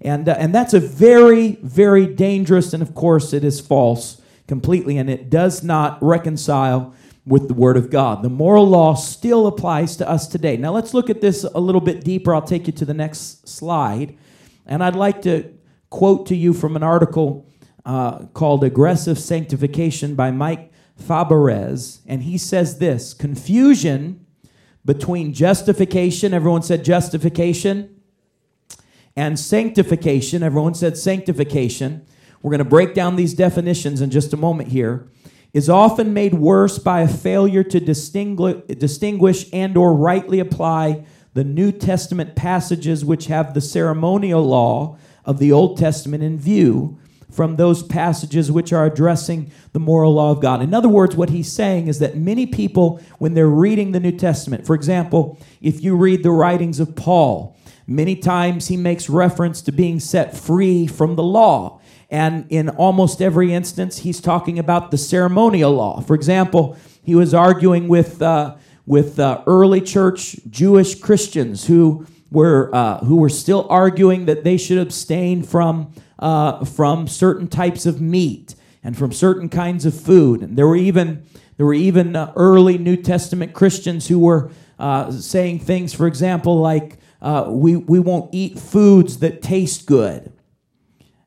And, 0.00 0.28
uh, 0.28 0.34
and 0.38 0.54
that's 0.54 0.74
a 0.74 0.80
very, 0.80 1.52
very 1.62 2.06
dangerous, 2.06 2.74
and 2.74 2.82
of 2.82 2.94
course, 2.94 3.32
it 3.32 3.44
is 3.44 3.60
false 3.60 4.20
completely, 4.46 4.98
and 4.98 5.08
it 5.08 5.30
does 5.30 5.62
not 5.62 5.98
reconcile 6.02 6.94
with 7.24 7.48
the 7.48 7.54
Word 7.54 7.76
of 7.76 7.90
God. 7.90 8.22
The 8.22 8.28
moral 8.28 8.68
law 8.68 8.94
still 8.94 9.46
applies 9.46 9.96
to 9.96 10.08
us 10.08 10.28
today. 10.28 10.56
Now, 10.56 10.72
let's 10.72 10.94
look 10.94 11.10
at 11.10 11.20
this 11.20 11.44
a 11.44 11.58
little 11.58 11.80
bit 11.80 12.04
deeper. 12.04 12.34
I'll 12.34 12.42
take 12.42 12.66
you 12.66 12.72
to 12.74 12.84
the 12.84 12.94
next 12.94 13.48
slide. 13.48 14.16
And 14.64 14.82
I'd 14.82 14.96
like 14.96 15.22
to 15.22 15.52
quote 15.90 16.26
to 16.26 16.36
you 16.36 16.52
from 16.52 16.76
an 16.76 16.82
article 16.82 17.46
uh, 17.86 18.26
called 18.34 18.62
Aggressive 18.64 19.18
Sanctification 19.18 20.14
by 20.14 20.30
Mike 20.30 20.72
Fabarez. 21.00 22.00
And 22.06 22.24
he 22.24 22.36
says 22.36 22.78
this 22.78 23.14
confusion 23.14 24.26
between 24.84 25.32
justification, 25.32 26.34
everyone 26.34 26.62
said 26.62 26.84
justification, 26.84 28.00
and 29.16 29.38
sanctification, 29.38 30.42
everyone 30.42 30.74
said 30.74 30.98
sanctification. 30.98 32.04
We're 32.42 32.50
going 32.50 32.58
to 32.58 32.64
break 32.64 32.92
down 32.92 33.16
these 33.16 33.32
definitions 33.32 34.00
in 34.00 34.10
just 34.10 34.34
a 34.34 34.36
moment 34.36 34.68
here 34.68 35.08
is 35.56 35.70
often 35.70 36.12
made 36.12 36.34
worse 36.34 36.78
by 36.78 37.00
a 37.00 37.08
failure 37.08 37.64
to 37.64 37.80
distinguish, 37.80 38.62
distinguish 38.76 39.46
and 39.54 39.74
or 39.74 39.94
rightly 39.94 40.38
apply 40.38 41.02
the 41.32 41.44
New 41.44 41.72
Testament 41.72 42.36
passages 42.36 43.06
which 43.06 43.26
have 43.26 43.54
the 43.54 43.60
ceremonial 43.62 44.42
law 44.42 44.98
of 45.24 45.38
the 45.38 45.52
Old 45.52 45.78
Testament 45.78 46.22
in 46.22 46.38
view 46.38 46.98
from 47.36 47.56
those 47.56 47.82
passages 47.82 48.50
which 48.50 48.72
are 48.72 48.86
addressing 48.86 49.52
the 49.74 49.78
moral 49.78 50.14
law 50.14 50.30
of 50.30 50.40
God. 50.40 50.62
In 50.62 50.72
other 50.72 50.88
words, 50.88 51.14
what 51.14 51.28
he's 51.28 51.52
saying 51.52 51.86
is 51.86 51.98
that 51.98 52.16
many 52.16 52.46
people, 52.46 52.98
when 53.18 53.34
they're 53.34 53.46
reading 53.46 53.92
the 53.92 54.00
New 54.00 54.16
Testament, 54.16 54.66
for 54.66 54.74
example, 54.74 55.38
if 55.60 55.84
you 55.84 55.94
read 55.94 56.22
the 56.22 56.30
writings 56.30 56.80
of 56.80 56.96
Paul, 56.96 57.54
many 57.86 58.16
times 58.16 58.68
he 58.68 58.78
makes 58.78 59.10
reference 59.10 59.60
to 59.62 59.70
being 59.70 60.00
set 60.00 60.34
free 60.34 60.86
from 60.86 61.14
the 61.14 61.22
law. 61.22 61.78
And 62.10 62.46
in 62.48 62.70
almost 62.70 63.20
every 63.20 63.52
instance, 63.52 63.98
he's 63.98 64.18
talking 64.18 64.58
about 64.58 64.90
the 64.90 64.96
ceremonial 64.96 65.72
law. 65.72 66.00
For 66.00 66.14
example, 66.14 66.78
he 67.02 67.14
was 67.14 67.34
arguing 67.34 67.86
with, 67.86 68.22
uh, 68.22 68.54
with 68.86 69.20
uh, 69.20 69.42
early 69.46 69.82
church 69.82 70.36
Jewish 70.48 70.98
Christians 70.98 71.66
who 71.66 72.06
were, 72.30 72.74
uh, 72.74 73.00
who 73.00 73.16
were 73.16 73.28
still 73.28 73.66
arguing 73.68 74.24
that 74.24 74.42
they 74.42 74.56
should 74.56 74.78
abstain 74.78 75.42
from, 75.42 75.92
uh, 76.18 76.64
from 76.64 77.06
certain 77.08 77.49
types 77.49 77.87
of 77.87 78.00
meat 78.00 78.54
and 78.82 78.96
from 78.96 79.12
certain 79.12 79.49
kinds 79.49 79.85
of 79.85 79.99
food. 79.99 80.42
And 80.42 80.56
there 80.56 80.66
were 80.66 80.76
even, 80.76 81.25
there 81.56 81.66
were 81.66 81.75
even 81.75 82.16
uh, 82.16 82.32
early 82.37 82.78
New 82.78 82.96
Testament 82.96 83.52
Christians 83.52 84.08
who 84.08 84.18
were 84.18 84.50
uh, 84.78 85.11
saying 85.11 85.61
things, 85.61 85.92
for 85.92 86.06
example, 86.06 86.61
like, 86.61 86.99
we, 87.49 87.75
we 87.76 87.99
won't 87.99 88.32
eat 88.32 88.58
foods 88.58 89.18
that 89.18 89.42
taste 89.42 89.87
good. 89.87 90.32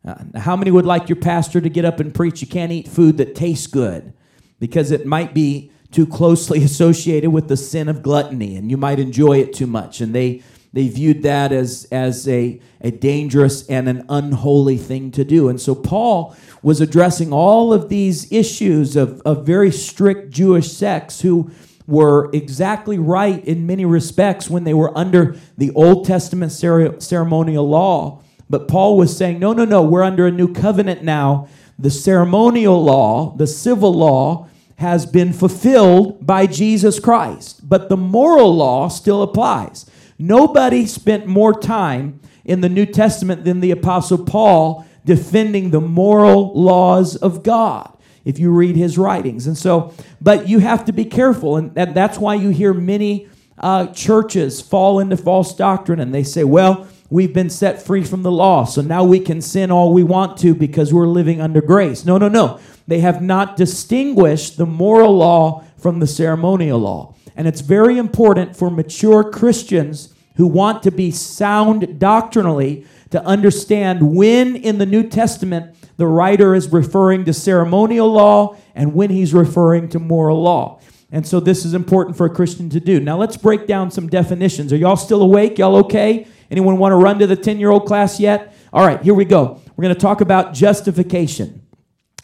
Uh, 0.06 0.16
how 0.40 0.56
many 0.56 0.72
would 0.72 0.86
like 0.86 1.10
your 1.10 1.18
pastor 1.18 1.60
to 1.60 1.70
get 1.70 1.86
up 1.86 2.00
and 2.00 2.14
preach? 2.14 2.42
You 2.42 2.48
can't 2.48 2.72
eat 2.72 2.88
food 2.88 3.18
that 3.18 3.36
tastes 3.36 3.68
good 3.68 4.14
because 4.60 4.92
it 4.92 5.06
might 5.06 5.34
be 5.34 5.72
too 5.92 6.06
closely 6.08 6.64
associated 6.64 7.32
with 7.32 7.48
the 7.48 7.58
sin 7.58 7.90
of 7.90 8.02
gluttony 8.02 8.56
and 8.56 8.70
you 8.72 8.78
might 8.78 9.00
enjoy 9.00 9.40
it 9.40 9.54
too 9.54 9.68
much. 9.68 10.02
And 10.02 10.14
they, 10.14 10.42
they 10.74 10.88
viewed 10.88 11.24
that 11.24 11.52
as, 11.52 11.88
as 11.92 12.28
a, 12.28 12.60
a 12.82 12.92
dangerous 12.92 13.68
and 13.68 13.90
an 13.90 14.06
unholy 14.10 14.78
thing 14.78 15.12
to 15.12 15.24
do. 15.24 15.50
And 15.50 15.60
so 15.60 15.74
Paul 15.74 16.36
was 16.62 16.82
addressing 16.82 17.34
all 17.34 17.74
of 17.74 17.90
these 17.90 18.32
issues 18.32 18.96
of, 18.96 19.22
of 19.22 19.46
very 19.46 19.72
strict 19.72 20.30
Jewish 20.30 20.72
sects 20.72 21.22
who 21.22 21.52
were 21.88 22.30
exactly 22.34 23.00
right 23.00 23.44
in 23.46 23.66
many 23.66 23.86
respects 23.86 24.50
when 24.50 24.64
they 24.64 24.74
were 24.76 24.96
under 24.96 25.36
the 25.58 25.72
Old 25.72 26.06
Testament 26.06 26.52
ceremonial 26.52 27.68
law 27.68 28.22
but 28.50 28.68
Paul 28.68 28.98
was 28.98 29.16
saying, 29.16 29.40
no, 29.40 29.54
no, 29.54 29.64
no, 29.64 29.84
we're 29.84 30.04
under 30.04 30.26
a 30.26 30.32
new 30.32 30.52
covenant 30.52 31.04
now. 31.04 31.48
The 31.78 31.92
ceremonial 31.92 32.84
law, 32.84 33.36
the 33.38 33.48
civil 33.48 33.94
law, 33.94 34.48
has 34.78 35.06
been 35.06 35.34
fulfilled 35.34 36.26
by 36.26 36.48
Jesus 36.48 37.00
Christ, 37.00 37.68
but 37.68 37.90
the 37.90 37.98
moral 37.98 38.56
law 38.56 38.88
still 38.88 39.22
applies. 39.22 39.89
Nobody 40.20 40.86
spent 40.86 41.28
more 41.28 41.58
time 41.58 42.20
in 42.44 42.60
the 42.60 42.68
New 42.68 42.86
Testament 42.86 43.46
than 43.46 43.62
the 43.62 43.72
Apostle 43.72 44.26
Paul 44.26 44.86
defending 45.06 45.72
the 45.72 45.80
moral 45.80 46.54
laws 46.54 47.16
of 47.16 47.42
God 47.42 47.98
if 48.26 48.38
you 48.38 48.52
read 48.52 48.76
his 48.76 48.98
writings. 48.98 49.48
And 49.48 49.58
so, 49.58 49.94
but 50.20 50.48
you 50.48 50.60
have 50.60 50.86
to 50.86 50.92
be 50.92 51.06
careful, 51.06 51.56
and, 51.56 51.74
that's 51.74 52.18
why 52.18 52.36
you 52.36 52.50
hear 52.50 52.74
many 52.74 53.30
uh, 53.58 53.88
churches 53.88 54.62
fall 54.62 55.00
into 55.00 55.16
false 55.18 55.56
doctrine 55.56 56.00
and 56.00 56.14
they 56.14 56.24
say, 56.24 56.44
well, 56.44 56.88
we've 57.10 57.34
been 57.34 57.50
set 57.50 57.82
free 57.82 58.04
from 58.04 58.24
the 58.24 58.32
law. 58.32 58.66
So 58.66 58.82
now 58.82 59.04
we 59.04 59.20
can 59.20 59.42
sin 59.42 59.72
all 59.72 59.94
we 59.94 60.04
want 60.04 60.38
to 60.40 60.54
because 60.54 60.94
we're 60.94 61.08
living 61.08 61.42
under 61.42 61.62
grace. 61.62 62.06
No, 62.06 62.18
no, 62.18 62.28
no. 62.28 62.60
They 62.88 63.00
have 63.00 63.22
not 63.22 63.58
distinguished 63.58 64.58
the 64.58 64.66
moral 64.66 65.18
law 65.18 65.64
from 65.80 66.00
the 66.00 66.08
ceremonial 66.08 66.80
law. 66.80 67.16
And 67.36 67.48
it's 67.48 67.62
very 67.62 67.98
important 67.98 68.56
for 68.56 68.70
mature 68.70 69.24
Christians 69.24 70.14
who 70.36 70.48
want 70.48 70.84
to 70.84 70.92
be 70.92 71.12
sound 71.12 72.00
doctrinally 72.00 72.86
to 73.12 73.24
understand 73.26 74.16
when 74.16 74.56
in 74.56 74.78
the 74.78 74.86
New 74.86 75.08
Testament 75.08 75.76
the 75.98 76.08
writer 76.08 76.56
is 76.56 76.72
referring 76.72 77.26
to 77.26 77.34
ceremonial 77.34 78.12
law 78.12 78.56
and 78.76 78.94
when 78.94 79.10
he's 79.10 79.34
referring 79.34 79.90
to 79.90 80.00
moral 80.00 80.42
law. 80.42 80.80
And 81.12 81.26
so 81.26 81.40
this 81.40 81.66
is 81.66 81.74
important 81.74 82.16
for 82.16 82.26
a 82.26 82.30
Christian 82.30 82.70
to 82.70 82.80
do. 82.80 83.00
Now 83.00 83.18
let's 83.18 83.36
break 83.36 83.68
down 83.68 83.92
some 83.92 84.08
definitions. 84.08 84.72
Are 84.72 84.78
y'all 84.78 84.96
still 84.96 85.22
awake? 85.22 85.58
Y'all 85.58 85.76
okay? 85.78 86.28
Anyone 86.52 86.78
want 86.78 86.94
to 86.94 86.98
run 86.98 87.20
to 87.20 87.28
the 87.28 87.36
10 87.36 87.60
year 87.60 87.72
old 87.72 87.86
class 87.86 88.20
yet? 88.20 88.56
All 88.72 88.86
right, 88.86 89.02
here 89.02 89.14
we 89.14 89.26
go. 89.26 89.62
We're 89.76 89.84
going 89.84 89.96
to 89.96 90.00
talk 90.00 90.22
about 90.22 90.54
justification. 90.54 91.66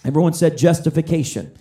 Everyone 0.03 0.33
said 0.33 0.57
justification. 0.57 1.57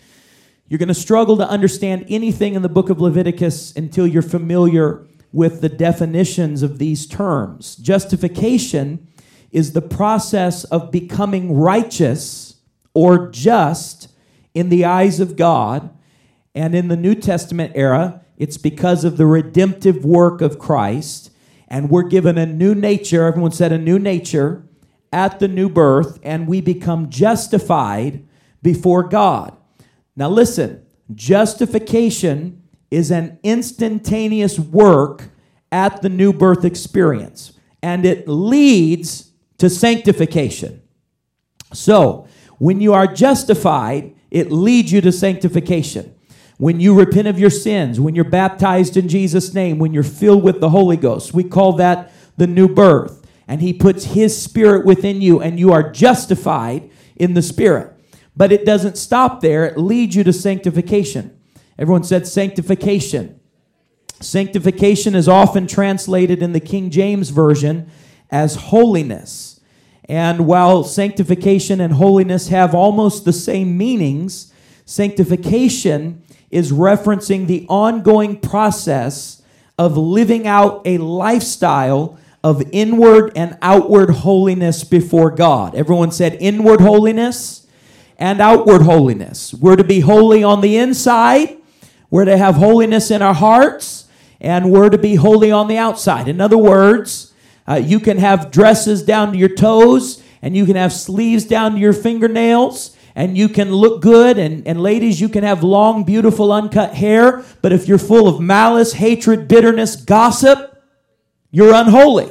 You're 0.68 0.78
going 0.78 0.88
to 0.88 0.94
struggle 0.94 1.36
to 1.36 1.48
understand 1.48 2.06
anything 2.08 2.54
in 2.54 2.62
the 2.62 2.68
book 2.70 2.88
of 2.88 3.00
Leviticus 3.00 3.76
until 3.76 4.06
you're 4.06 4.22
familiar 4.22 5.06
with 5.30 5.60
the 5.60 5.68
definitions 5.68 6.62
of 6.62 6.78
these 6.78 7.06
terms. 7.06 7.76
Justification 7.76 9.06
is 9.50 9.72
the 9.72 9.82
process 9.82 10.64
of 10.64 10.90
becoming 10.90 11.54
righteous 11.54 12.56
or 12.94 13.28
just 13.30 14.08
in 14.54 14.68
the 14.68 14.84
eyes 14.84 15.20
of 15.20 15.36
God. 15.36 15.90
And 16.54 16.74
in 16.74 16.88
the 16.88 16.96
New 16.96 17.14
Testament 17.14 17.72
era, 17.74 18.22
it's 18.38 18.56
because 18.56 19.04
of 19.04 19.16
the 19.16 19.26
redemptive 19.26 20.04
work 20.04 20.40
of 20.40 20.58
Christ. 20.58 21.30
And 21.68 21.90
we're 21.90 22.08
given 22.08 22.38
a 22.38 22.46
new 22.46 22.74
nature. 22.74 23.26
Everyone 23.26 23.52
said 23.52 23.72
a 23.72 23.78
new 23.78 23.98
nature 23.98 24.66
at 25.12 25.40
the 25.40 25.48
new 25.48 25.68
birth, 25.68 26.18
and 26.22 26.48
we 26.48 26.60
become 26.60 27.10
justified 27.10 28.26
before 28.62 29.02
God. 29.04 29.56
Now, 30.16 30.28
listen 30.28 30.86
justification 31.14 32.62
is 32.90 33.10
an 33.10 33.38
instantaneous 33.42 34.58
work 34.58 35.28
at 35.70 36.00
the 36.02 36.08
new 36.08 36.32
birth 36.32 36.64
experience, 36.64 37.58
and 37.82 38.06
it 38.06 38.28
leads 38.28 39.32
to 39.58 39.68
sanctification. 39.68 40.80
So, 41.72 42.28
when 42.58 42.80
you 42.80 42.92
are 42.92 43.06
justified, 43.06 44.14
it 44.30 44.50
leads 44.52 44.92
you 44.92 45.00
to 45.00 45.12
sanctification. 45.12 46.14
When 46.56 46.78
you 46.78 46.94
repent 46.94 47.26
of 47.26 47.38
your 47.38 47.50
sins, 47.50 47.98
when 47.98 48.14
you're 48.14 48.24
baptized 48.24 48.96
in 48.96 49.08
Jesus' 49.08 49.52
name, 49.52 49.78
when 49.78 49.92
you're 49.92 50.04
filled 50.04 50.44
with 50.44 50.60
the 50.60 50.70
Holy 50.70 50.96
Ghost, 50.96 51.34
we 51.34 51.42
call 51.42 51.72
that 51.74 52.12
the 52.36 52.46
new 52.46 52.68
birth. 52.68 53.26
And 53.48 53.60
He 53.60 53.72
puts 53.72 54.04
His 54.04 54.40
Spirit 54.40 54.86
within 54.86 55.20
you, 55.20 55.40
and 55.40 55.58
you 55.58 55.72
are 55.72 55.90
justified 55.90 56.90
in 57.16 57.34
the 57.34 57.42
Spirit. 57.42 57.93
But 58.36 58.52
it 58.52 58.64
doesn't 58.64 58.98
stop 58.98 59.40
there, 59.40 59.64
it 59.64 59.78
leads 59.78 60.16
you 60.16 60.24
to 60.24 60.32
sanctification. 60.32 61.38
Everyone 61.78 62.04
said 62.04 62.26
sanctification. 62.26 63.40
Sanctification 64.20 65.14
is 65.14 65.28
often 65.28 65.66
translated 65.66 66.42
in 66.42 66.52
the 66.52 66.60
King 66.60 66.90
James 66.90 67.30
Version 67.30 67.90
as 68.30 68.54
holiness. 68.56 69.60
And 70.06 70.46
while 70.46 70.84
sanctification 70.84 71.80
and 71.80 71.94
holiness 71.94 72.48
have 72.48 72.74
almost 72.74 73.24
the 73.24 73.32
same 73.32 73.76
meanings, 73.76 74.52
sanctification 74.84 76.22
is 76.50 76.72
referencing 76.72 77.46
the 77.46 77.66
ongoing 77.68 78.38
process 78.38 79.42
of 79.78 79.96
living 79.96 80.46
out 80.46 80.82
a 80.84 80.98
lifestyle 80.98 82.18
of 82.44 82.62
inward 82.72 83.32
and 83.34 83.58
outward 83.62 84.10
holiness 84.10 84.84
before 84.84 85.30
God. 85.30 85.74
Everyone 85.74 86.12
said 86.12 86.36
inward 86.40 86.80
holiness 86.80 87.63
and 88.18 88.40
outward 88.40 88.82
holiness. 88.82 89.54
We're 89.54 89.76
to 89.76 89.84
be 89.84 90.00
holy 90.00 90.42
on 90.42 90.60
the 90.60 90.76
inside, 90.76 91.58
we're 92.10 92.24
to 92.24 92.36
have 92.36 92.56
holiness 92.56 93.10
in 93.10 93.22
our 93.22 93.34
hearts, 93.34 94.06
and 94.40 94.70
we're 94.70 94.90
to 94.90 94.98
be 94.98 95.16
holy 95.16 95.50
on 95.50 95.68
the 95.68 95.78
outside. 95.78 96.28
In 96.28 96.40
other 96.40 96.58
words, 96.58 97.32
uh, 97.66 97.74
you 97.74 97.98
can 97.98 98.18
have 98.18 98.50
dresses 98.50 99.02
down 99.02 99.32
to 99.32 99.38
your 99.38 99.54
toes, 99.54 100.22
and 100.42 100.56
you 100.56 100.66
can 100.66 100.76
have 100.76 100.92
sleeves 100.92 101.44
down 101.44 101.72
to 101.72 101.78
your 101.78 101.94
fingernails, 101.94 102.96
and 103.14 103.38
you 103.38 103.48
can 103.48 103.72
look 103.72 104.02
good. 104.02 104.38
And, 104.38 104.66
and 104.66 104.80
ladies, 104.80 105.20
you 105.20 105.28
can 105.28 105.44
have 105.44 105.64
long, 105.64 106.04
beautiful, 106.04 106.52
uncut 106.52 106.94
hair. 106.94 107.44
But 107.62 107.72
if 107.72 107.88
you're 107.88 107.98
full 107.98 108.28
of 108.28 108.40
malice, 108.40 108.92
hatred, 108.92 109.48
bitterness, 109.48 109.96
gossip, 109.96 110.82
you're 111.50 111.74
unholy. 111.74 112.30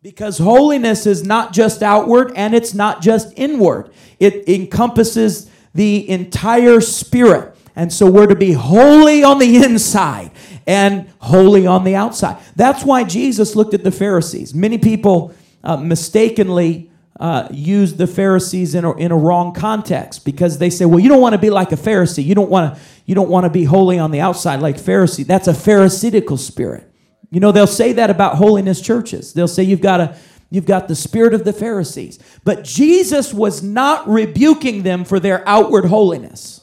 Because 0.00 0.38
holiness 0.38 1.06
is 1.06 1.24
not 1.24 1.52
just 1.52 1.82
outward 1.82 2.32
and 2.36 2.54
it's 2.54 2.72
not 2.72 3.02
just 3.02 3.32
inward, 3.36 3.90
it 4.20 4.48
encompasses 4.48 5.50
the 5.74 6.08
entire 6.08 6.80
spirit. 6.80 7.56
And 7.74 7.92
so 7.92 8.10
we're 8.10 8.26
to 8.26 8.36
be 8.36 8.52
holy 8.52 9.22
on 9.22 9.38
the 9.38 9.56
inside 9.64 10.30
and 10.66 11.08
holy 11.18 11.66
on 11.66 11.84
the 11.84 11.96
outside. 11.96 12.36
That's 12.54 12.84
why 12.84 13.04
Jesus 13.04 13.56
looked 13.56 13.74
at 13.74 13.84
the 13.84 13.90
Pharisees. 13.90 14.54
Many 14.54 14.78
people 14.78 15.34
uh, 15.64 15.76
mistakenly 15.76 16.90
uh, 17.18 17.48
use 17.50 17.94
the 17.94 18.06
Pharisees 18.06 18.74
in 18.74 18.84
a, 18.84 18.96
in 18.96 19.10
a 19.10 19.16
wrong 19.16 19.52
context 19.52 20.24
because 20.24 20.58
they 20.58 20.70
say, 20.70 20.84
"Well, 20.84 21.00
you 21.00 21.08
don't 21.08 21.20
want 21.20 21.32
to 21.32 21.38
be 21.38 21.50
like 21.50 21.72
a 21.72 21.76
Pharisee. 21.76 22.24
You 22.24 22.36
don't 22.36 22.50
want 22.50 22.74
to 22.74 22.80
you 23.06 23.16
don't 23.16 23.28
want 23.28 23.44
to 23.44 23.50
be 23.50 23.64
holy 23.64 23.98
on 23.98 24.12
the 24.12 24.20
outside 24.20 24.60
like 24.60 24.76
Pharisee. 24.76 25.26
That's 25.26 25.48
a 25.48 25.54
Pharisaical 25.54 26.36
spirit." 26.36 26.87
You 27.30 27.40
know, 27.40 27.52
they'll 27.52 27.66
say 27.66 27.92
that 27.92 28.10
about 28.10 28.36
holiness 28.36 28.80
churches. 28.80 29.32
They'll 29.32 29.48
say 29.48 29.62
you've 29.62 29.80
got 29.80 30.00
a 30.00 30.16
You've 30.50 30.66
got 30.66 30.88
the 30.88 30.94
spirit 30.94 31.34
of 31.34 31.44
the 31.44 31.52
Pharisees. 31.52 32.18
But 32.42 32.64
Jesus 32.64 33.34
was 33.34 33.62
not 33.62 34.08
rebuking 34.08 34.82
them 34.82 35.04
for 35.04 35.20
their 35.20 35.46
outward 35.46 35.86
holiness. 35.86 36.62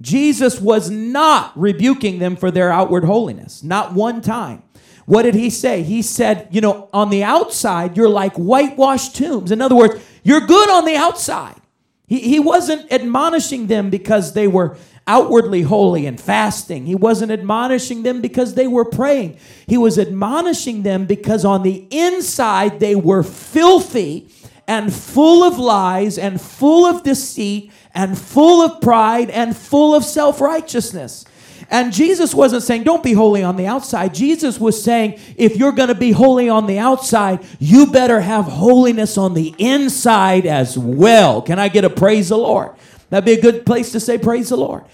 Jesus 0.00 0.60
was 0.60 0.88
not 0.88 1.52
rebuking 1.58 2.20
them 2.20 2.36
for 2.36 2.52
their 2.52 2.70
outward 2.70 3.02
holiness, 3.02 3.64
not 3.64 3.94
one 3.94 4.20
time. 4.20 4.62
What 5.06 5.22
did 5.22 5.34
he 5.34 5.50
say? 5.50 5.82
He 5.82 6.02
said, 6.02 6.48
you 6.52 6.60
know, 6.60 6.88
on 6.92 7.10
the 7.10 7.24
outside, 7.24 7.96
you're 7.96 8.08
like 8.08 8.34
whitewashed 8.36 9.16
tombs. 9.16 9.50
In 9.50 9.60
other 9.60 9.74
words, 9.74 10.00
you're 10.22 10.46
good 10.46 10.70
on 10.70 10.84
the 10.84 10.94
outside. 10.94 11.60
He, 12.06 12.20
he 12.20 12.38
wasn't 12.38 12.92
admonishing 12.92 13.66
them 13.66 13.90
because 13.90 14.34
they 14.34 14.46
were 14.46 14.76
outwardly 15.08 15.62
holy 15.62 16.06
and 16.06 16.20
fasting. 16.20 16.86
He 16.86 16.94
wasn't 16.94 17.32
admonishing 17.32 18.04
them 18.04 18.20
because 18.20 18.54
they 18.54 18.68
were 18.68 18.84
praying. 18.84 19.38
He 19.66 19.78
was 19.78 19.98
admonishing 19.98 20.82
them 20.82 21.06
because 21.06 21.44
on 21.44 21.64
the 21.64 21.88
inside 21.90 22.78
they 22.78 22.94
were 22.94 23.22
filthy 23.24 24.28
and 24.68 24.92
full 24.94 25.42
of 25.42 25.58
lies 25.58 26.18
and 26.18 26.40
full 26.40 26.84
of 26.86 27.02
deceit 27.02 27.72
and 27.94 28.16
full 28.16 28.62
of 28.62 28.80
pride 28.82 29.30
and 29.30 29.56
full 29.56 29.94
of 29.94 30.04
self 30.04 30.40
righteousness. 30.40 31.24
And 31.70 31.92
Jesus 31.92 32.34
wasn't 32.34 32.62
saying, 32.62 32.84
don't 32.84 33.02
be 33.02 33.12
holy 33.12 33.42
on 33.42 33.56
the 33.56 33.66
outside. 33.66 34.14
Jesus 34.14 34.58
was 34.58 34.82
saying, 34.82 35.20
if 35.36 35.56
you're 35.56 35.72
going 35.72 35.88
to 35.88 35.94
be 35.94 36.12
holy 36.12 36.48
on 36.48 36.66
the 36.66 36.78
outside, 36.78 37.44
you 37.58 37.86
better 37.86 38.20
have 38.20 38.46
holiness 38.46 39.18
on 39.18 39.34
the 39.34 39.54
inside 39.58 40.46
as 40.46 40.78
well. 40.78 41.42
Can 41.42 41.58
I 41.58 41.68
get 41.68 41.84
a 41.84 41.90
praise 41.90 42.30
the 42.30 42.38
Lord? 42.38 42.74
That'd 43.10 43.24
be 43.24 43.32
a 43.32 43.40
good 43.40 43.64
place 43.64 43.92
to 43.92 44.00
say 44.00 44.18
praise 44.18 44.50
the 44.50 44.56
Lord. 44.56 44.84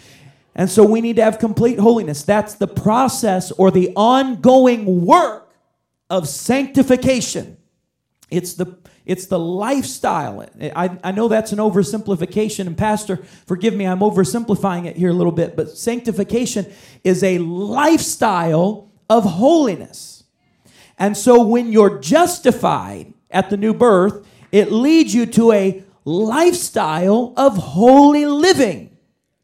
And 0.54 0.70
so 0.70 0.84
we 0.84 1.00
need 1.00 1.16
to 1.16 1.24
have 1.24 1.38
complete 1.38 1.78
holiness. 1.78 2.22
That's 2.22 2.54
the 2.54 2.68
process 2.68 3.50
or 3.52 3.70
the 3.70 3.92
ongoing 3.96 5.04
work 5.04 5.52
of 6.08 6.28
sanctification. 6.28 7.56
It's 8.30 8.54
the 8.54 8.78
it's 9.06 9.26
the 9.26 9.38
lifestyle. 9.38 10.46
I, 10.74 10.98
I 11.04 11.12
know 11.12 11.28
that's 11.28 11.52
an 11.52 11.58
oversimplification, 11.58 12.66
and 12.66 12.76
Pastor, 12.76 13.18
forgive 13.46 13.74
me, 13.74 13.86
I'm 13.86 13.98
oversimplifying 13.98 14.86
it 14.86 14.96
here 14.96 15.10
a 15.10 15.12
little 15.12 15.32
bit, 15.32 15.56
but 15.56 15.76
sanctification 15.76 16.72
is 17.02 17.22
a 17.22 17.36
lifestyle 17.36 18.90
of 19.10 19.24
holiness. 19.24 20.24
And 20.98 21.16
so 21.16 21.44
when 21.44 21.70
you're 21.70 21.98
justified 21.98 23.12
at 23.30 23.50
the 23.50 23.58
new 23.58 23.74
birth, 23.74 24.26
it 24.50 24.72
leads 24.72 25.14
you 25.14 25.26
to 25.26 25.52
a 25.52 25.84
lifestyle 26.04 27.32
of 27.36 27.56
holy 27.56 28.26
living, 28.26 28.96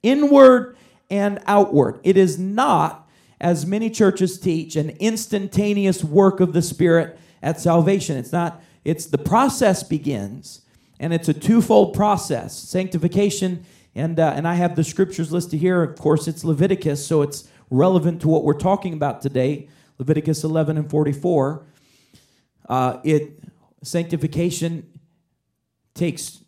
inward 0.03 0.77
and 1.11 1.41
outward. 1.47 2.01
It 2.03 2.17
is 2.17 2.39
not, 2.39 3.09
as 3.41 3.67
many 3.67 3.91
churches 3.91 4.39
teach, 4.39 4.77
an 4.77 4.91
instantaneous 5.01 6.05
work 6.05 6.41
of 6.41 6.53
the 6.53 6.63
Spirit 6.63 7.19
at 7.43 7.61
salvation. 7.61 8.17
It's 8.17 8.33
not 8.33 8.63
it's 8.85 9.07
the 9.07 9.19
process 9.19 9.83
begins, 9.83 10.63
and 10.99 11.13
it's 11.13 11.29
a 11.29 11.35
twofold 11.35 11.95
process 11.95 12.57
sanctification. 12.59 13.65
And, 13.95 14.19
uh, 14.19 14.33
and 14.37 14.47
I 14.47 14.55
have 14.55 14.77
the 14.77 14.85
scriptures 14.85 15.33
listed 15.33 15.61
here. 15.61 15.83
Of 15.83 15.99
course, 15.99 16.29
it's 16.29 16.45
Leviticus, 16.45 17.05
so 17.05 17.23
it's 17.23 17.49
relevant 17.71 18.21
to 18.23 18.29
what 18.29 18.45
we're 18.45 18.55
talking 18.55 18.95
about 18.95 19.21
today 19.21 19.69
Leviticus 19.99 20.45
11 20.45 20.79
and 20.79 20.89
44. 20.89 21.63
Uh, 22.69 22.99
it 23.05 23.39
sanctification 23.83 24.87
takes 25.95 26.40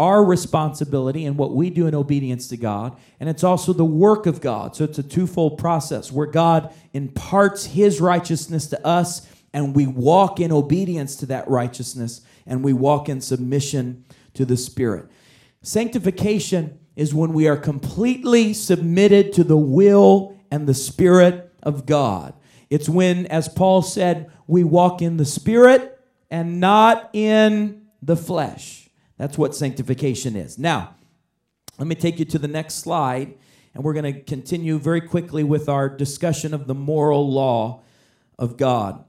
our 0.00 0.24
responsibility 0.24 1.26
and 1.26 1.36
what 1.36 1.54
we 1.54 1.68
do 1.68 1.86
in 1.86 1.94
obedience 1.94 2.48
to 2.48 2.56
God, 2.56 2.96
and 3.20 3.28
it's 3.28 3.44
also 3.44 3.74
the 3.74 3.84
work 3.84 4.24
of 4.24 4.40
God. 4.40 4.74
So 4.74 4.84
it's 4.84 4.98
a 4.98 5.02
twofold 5.02 5.58
process 5.58 6.10
where 6.10 6.26
God 6.26 6.72
imparts 6.94 7.66
His 7.66 8.00
righteousness 8.00 8.66
to 8.68 8.86
us 8.86 9.28
and 9.52 9.76
we 9.76 9.86
walk 9.86 10.40
in 10.40 10.52
obedience 10.52 11.16
to 11.16 11.26
that 11.26 11.48
righteousness 11.48 12.22
and 12.46 12.64
we 12.64 12.72
walk 12.72 13.08
in 13.08 13.20
submission 13.20 14.04
to 14.32 14.46
the 14.46 14.56
Spirit. 14.56 15.06
Sanctification 15.62 16.78
is 16.96 17.14
when 17.14 17.34
we 17.34 17.46
are 17.46 17.56
completely 17.56 18.54
submitted 18.54 19.34
to 19.34 19.44
the 19.44 19.56
will 19.56 20.34
and 20.50 20.66
the 20.66 20.74
Spirit 20.74 21.52
of 21.62 21.84
God. 21.84 22.32
It's 22.70 22.88
when, 22.88 23.26
as 23.26 23.48
Paul 23.48 23.82
said, 23.82 24.30
we 24.46 24.64
walk 24.64 25.02
in 25.02 25.18
the 25.18 25.26
Spirit 25.26 25.98
and 26.30 26.58
not 26.58 27.10
in 27.12 27.88
the 28.00 28.16
flesh. 28.16 28.79
That's 29.20 29.36
what 29.36 29.54
sanctification 29.54 30.34
is. 30.34 30.58
Now, 30.58 30.94
let 31.78 31.86
me 31.86 31.94
take 31.94 32.18
you 32.18 32.24
to 32.24 32.38
the 32.38 32.48
next 32.48 32.76
slide, 32.76 33.34
and 33.74 33.84
we're 33.84 33.92
going 33.92 34.14
to 34.14 34.22
continue 34.22 34.78
very 34.78 35.02
quickly 35.02 35.44
with 35.44 35.68
our 35.68 35.90
discussion 35.90 36.54
of 36.54 36.66
the 36.66 36.74
moral 36.74 37.30
law 37.30 37.82
of 38.38 38.56
God. 38.56 39.04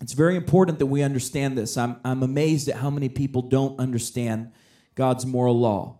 It's 0.00 0.12
very 0.12 0.36
important 0.36 0.78
that 0.78 0.86
we 0.86 1.02
understand 1.02 1.58
this. 1.58 1.76
I'm, 1.76 1.96
I'm 2.04 2.22
amazed 2.22 2.68
at 2.68 2.76
how 2.76 2.88
many 2.88 3.08
people 3.08 3.42
don't 3.42 3.80
understand 3.80 4.52
God's 4.94 5.26
moral 5.26 5.58
law. 5.58 5.98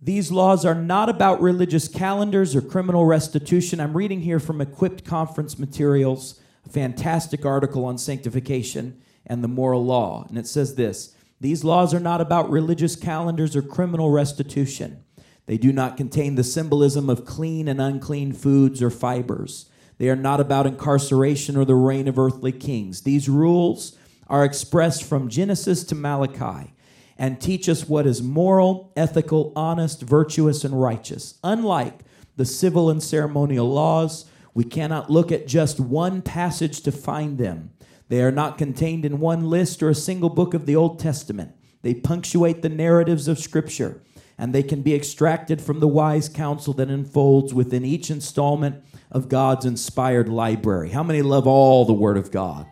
These 0.00 0.32
laws 0.32 0.64
are 0.64 0.74
not 0.74 1.10
about 1.10 1.42
religious 1.42 1.88
calendars 1.88 2.56
or 2.56 2.62
criminal 2.62 3.04
restitution. 3.04 3.80
I'm 3.80 3.94
reading 3.94 4.22
here 4.22 4.40
from 4.40 4.62
Equipped 4.62 5.04
Conference 5.04 5.58
Materials, 5.58 6.40
a 6.64 6.70
fantastic 6.70 7.44
article 7.44 7.84
on 7.84 7.98
sanctification 7.98 8.98
and 9.26 9.44
the 9.44 9.48
moral 9.48 9.84
law. 9.84 10.24
And 10.30 10.38
it 10.38 10.46
says 10.46 10.76
this 10.76 11.12
These 11.40 11.64
laws 11.64 11.92
are 11.92 12.00
not 12.00 12.20
about 12.20 12.50
religious 12.50 12.96
calendars 12.96 13.54
or 13.54 13.62
criminal 13.62 14.10
restitution. 14.10 15.04
They 15.46 15.58
do 15.58 15.72
not 15.72 15.96
contain 15.96 16.34
the 16.34 16.44
symbolism 16.44 17.08
of 17.08 17.24
clean 17.24 17.68
and 17.68 17.80
unclean 17.80 18.32
foods 18.32 18.82
or 18.82 18.90
fibers. 18.90 19.70
They 19.98 20.08
are 20.08 20.16
not 20.16 20.40
about 20.40 20.66
incarceration 20.66 21.56
or 21.56 21.64
the 21.64 21.74
reign 21.74 22.08
of 22.08 22.18
earthly 22.18 22.52
kings. 22.52 23.02
These 23.02 23.28
rules 23.28 23.96
are 24.26 24.44
expressed 24.44 25.04
from 25.04 25.28
Genesis 25.28 25.84
to 25.84 25.94
Malachi 25.94 26.74
and 27.18 27.40
teach 27.40 27.68
us 27.68 27.88
what 27.88 28.06
is 28.06 28.22
moral, 28.22 28.92
ethical, 28.96 29.52
honest, 29.56 30.02
virtuous, 30.02 30.64
and 30.64 30.80
righteous. 30.80 31.38
Unlike 31.42 32.00
the 32.36 32.44
civil 32.44 32.90
and 32.90 33.02
ceremonial 33.02 33.70
laws, 33.70 34.26
we 34.52 34.64
cannot 34.64 35.10
look 35.10 35.32
at 35.32 35.46
just 35.46 35.80
one 35.80 36.22
passage 36.22 36.80
to 36.82 36.92
find 36.92 37.38
them. 37.38 37.70
They 38.08 38.22
are 38.22 38.32
not 38.32 38.58
contained 38.58 39.04
in 39.04 39.18
one 39.18 39.50
list 39.50 39.82
or 39.82 39.90
a 39.90 39.94
single 39.94 40.30
book 40.30 40.54
of 40.54 40.66
the 40.66 40.76
Old 40.76 40.98
Testament. 40.98 41.52
They 41.82 41.94
punctuate 41.94 42.62
the 42.62 42.68
narratives 42.68 43.28
of 43.28 43.38
Scripture, 43.38 44.00
and 44.38 44.52
they 44.52 44.62
can 44.62 44.82
be 44.82 44.94
extracted 44.94 45.60
from 45.60 45.80
the 45.80 45.88
wise 45.88 46.28
counsel 46.28 46.72
that 46.74 46.88
unfolds 46.88 47.52
within 47.52 47.84
each 47.84 48.10
installment 48.10 48.84
of 49.10 49.28
God's 49.28 49.64
inspired 49.64 50.28
library. 50.28 50.90
How 50.90 51.02
many 51.02 51.22
love 51.22 51.46
all 51.46 51.84
the 51.84 51.92
Word 51.92 52.16
of 52.16 52.30
God? 52.30 52.66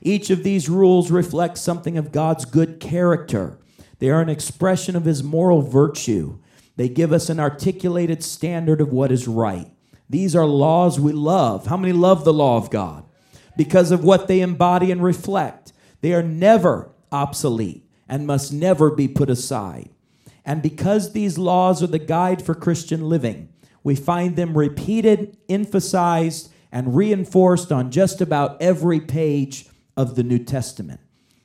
Each 0.00 0.30
of 0.30 0.42
these 0.42 0.68
rules 0.68 1.10
reflects 1.10 1.60
something 1.60 1.98
of 1.98 2.12
God's 2.12 2.44
good 2.44 2.78
character. 2.78 3.58
They 3.98 4.10
are 4.10 4.20
an 4.20 4.28
expression 4.28 4.96
of 4.96 5.04
His 5.04 5.22
moral 5.22 5.62
virtue. 5.62 6.38
They 6.76 6.88
give 6.88 7.12
us 7.12 7.28
an 7.28 7.40
articulated 7.40 8.22
standard 8.22 8.80
of 8.80 8.92
what 8.92 9.10
is 9.10 9.26
right. 9.26 9.70
These 10.08 10.36
are 10.36 10.46
laws 10.46 11.00
we 11.00 11.12
love. 11.12 11.66
How 11.66 11.76
many 11.76 11.92
love 11.92 12.24
the 12.24 12.32
law 12.32 12.56
of 12.56 12.70
God? 12.70 13.04
Because 13.58 13.90
of 13.90 14.04
what 14.04 14.28
they 14.28 14.40
embody 14.40 14.90
and 14.90 15.02
reflect. 15.02 15.74
They 16.00 16.14
are 16.14 16.22
never 16.22 16.92
obsolete 17.10 17.84
and 18.08 18.26
must 18.26 18.52
never 18.52 18.90
be 18.90 19.08
put 19.08 19.28
aside. 19.28 19.90
And 20.44 20.62
because 20.62 21.12
these 21.12 21.36
laws 21.36 21.82
are 21.82 21.88
the 21.88 21.98
guide 21.98 22.40
for 22.40 22.54
Christian 22.54 23.08
living, 23.08 23.48
we 23.82 23.96
find 23.96 24.36
them 24.36 24.56
repeated, 24.56 25.36
emphasized, 25.48 26.50
and 26.70 26.94
reinforced 26.94 27.72
on 27.72 27.90
just 27.90 28.20
about 28.20 28.62
every 28.62 29.00
page 29.00 29.66
of 29.96 30.14
the 30.14 30.22
New 30.22 30.38
Testament. 30.38 31.00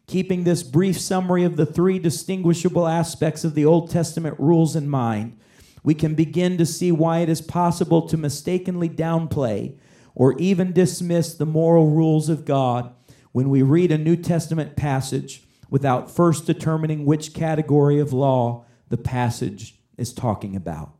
Keeping 0.06 0.44
this 0.44 0.62
brief 0.62 1.00
summary 1.00 1.44
of 1.44 1.56
the 1.56 1.66
three 1.66 1.98
distinguishable 1.98 2.88
aspects 2.88 3.44
of 3.44 3.56
the 3.56 3.66
Old 3.66 3.90
Testament 3.90 4.40
rules 4.40 4.76
in 4.76 4.88
mind, 4.88 5.36
we 5.84 5.96
can 5.96 6.14
begin 6.14 6.58
to 6.60 6.66
see 6.66 6.92
why 6.92 7.20
it 7.20 7.30
is 7.30 7.42
possible 7.42 8.08
to 8.08 8.18
mistakenly 8.18 8.88
downplay 8.88 9.76
or 10.16 10.38
even 10.38 10.74
dismiss 10.74 11.34
the 11.34 11.46
moral 11.46 11.90
rules 11.90 12.30
of 12.30 12.46
God 12.46 12.94
when 13.32 13.50
we 13.50 13.62
read 13.62 13.92
a 13.92 13.98
New 13.98 14.16
Testament 14.16 14.76
passage 14.76 15.44
without 15.70 16.12
first 16.12 16.46
determining 16.46 17.06
which 17.06 17.34
category 17.34 18.00
of 18.00 18.14
law 18.14 18.66
the 18.90 18.98
passage 18.98 19.76
is 19.98 20.14
talking 20.14 20.56
about. 20.56 20.94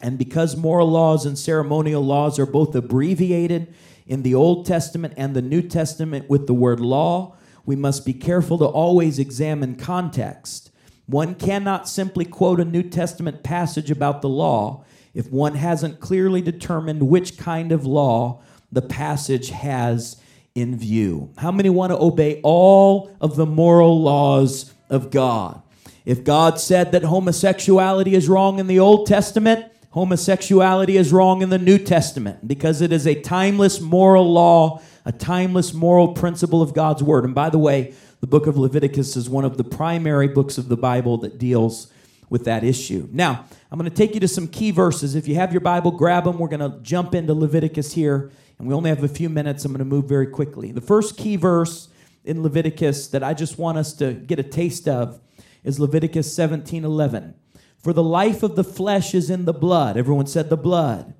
And 0.00 0.18
because 0.18 0.56
moral 0.56 0.90
laws 0.90 1.24
and 1.24 1.38
ceremonial 1.38 2.04
laws 2.04 2.38
are 2.38 2.46
both 2.46 2.74
abbreviated 2.74 3.72
in 4.06 4.22
the 4.22 4.34
Old 4.34 4.66
Testament 4.66 5.14
and 5.16 5.34
the 5.34 5.40
New 5.40 5.62
Testament 5.62 6.28
with 6.28 6.46
the 6.46 6.54
word 6.54 6.80
law, 6.80 7.36
we 7.64 7.76
must 7.76 8.04
be 8.04 8.12
careful 8.12 8.58
to 8.58 8.64
always 8.64 9.18
examine 9.18 9.76
context. 9.76 10.70
One 11.06 11.34
cannot 11.34 11.88
simply 11.88 12.24
quote 12.24 12.60
a 12.60 12.64
New 12.64 12.82
Testament 12.82 13.42
passage 13.42 13.90
about 13.90 14.22
the 14.22 14.28
law 14.28 14.84
if 15.14 15.30
one 15.30 15.54
hasn't 15.54 16.00
clearly 16.00 16.40
determined 16.40 17.08
which 17.08 17.38
kind 17.38 17.72
of 17.72 17.86
law 17.86 18.40
the 18.70 18.82
passage 18.82 19.50
has 19.50 20.16
in 20.54 20.76
view. 20.76 21.30
How 21.38 21.52
many 21.52 21.70
want 21.70 21.92
to 21.92 21.98
obey 21.98 22.40
all 22.42 23.10
of 23.20 23.36
the 23.36 23.46
moral 23.46 24.00
laws 24.00 24.72
of 24.90 25.10
God? 25.10 25.62
If 26.04 26.24
God 26.24 26.58
said 26.58 26.92
that 26.92 27.04
homosexuality 27.04 28.14
is 28.14 28.28
wrong 28.28 28.58
in 28.58 28.66
the 28.66 28.78
Old 28.78 29.06
Testament, 29.06 29.70
homosexuality 29.90 30.96
is 30.96 31.12
wrong 31.12 31.42
in 31.42 31.50
the 31.50 31.58
New 31.58 31.78
Testament 31.78 32.48
because 32.48 32.80
it 32.80 32.92
is 32.92 33.06
a 33.06 33.20
timeless 33.20 33.80
moral 33.80 34.32
law 34.32 34.80
a 35.04 35.12
timeless 35.12 35.72
moral 35.72 36.08
principle 36.08 36.62
of 36.62 36.74
God's 36.74 37.02
word. 37.02 37.24
And 37.24 37.34
by 37.34 37.50
the 37.50 37.58
way, 37.58 37.94
the 38.20 38.26
book 38.26 38.46
of 38.46 38.56
Leviticus 38.56 39.16
is 39.16 39.28
one 39.28 39.44
of 39.44 39.56
the 39.56 39.64
primary 39.64 40.28
books 40.28 40.58
of 40.58 40.68
the 40.68 40.76
Bible 40.76 41.18
that 41.18 41.38
deals 41.38 41.92
with 42.32 42.44
that 42.46 42.64
issue. 42.64 43.06
Now, 43.12 43.44
I'm 43.70 43.78
going 43.78 43.90
to 43.90 43.94
take 43.94 44.14
you 44.14 44.20
to 44.20 44.26
some 44.26 44.48
key 44.48 44.70
verses. 44.70 45.14
If 45.14 45.28
you 45.28 45.34
have 45.34 45.52
your 45.52 45.60
Bible, 45.60 45.90
grab 45.90 46.24
them. 46.24 46.38
We're 46.38 46.48
going 46.48 46.60
to 46.60 46.80
jump 46.80 47.14
into 47.14 47.34
Leviticus 47.34 47.92
here, 47.92 48.30
and 48.58 48.66
we 48.66 48.72
only 48.72 48.88
have 48.88 49.04
a 49.04 49.08
few 49.08 49.28
minutes. 49.28 49.66
I'm 49.66 49.72
going 49.72 49.80
to 49.80 49.84
move 49.84 50.06
very 50.06 50.26
quickly. 50.26 50.72
The 50.72 50.80
first 50.80 51.18
key 51.18 51.36
verse 51.36 51.88
in 52.24 52.42
Leviticus 52.42 53.08
that 53.08 53.22
I 53.22 53.34
just 53.34 53.58
want 53.58 53.76
us 53.76 53.92
to 53.94 54.14
get 54.14 54.38
a 54.38 54.42
taste 54.42 54.88
of 54.88 55.20
is 55.62 55.78
Leviticus 55.78 56.34
17:11. 56.34 57.34
For 57.76 57.92
the 57.92 58.02
life 58.02 58.42
of 58.42 58.56
the 58.56 58.64
flesh 58.64 59.14
is 59.14 59.28
in 59.28 59.44
the 59.44 59.52
blood. 59.52 59.98
Everyone 59.98 60.26
said 60.26 60.48
the 60.48 60.56
blood. 60.56 61.12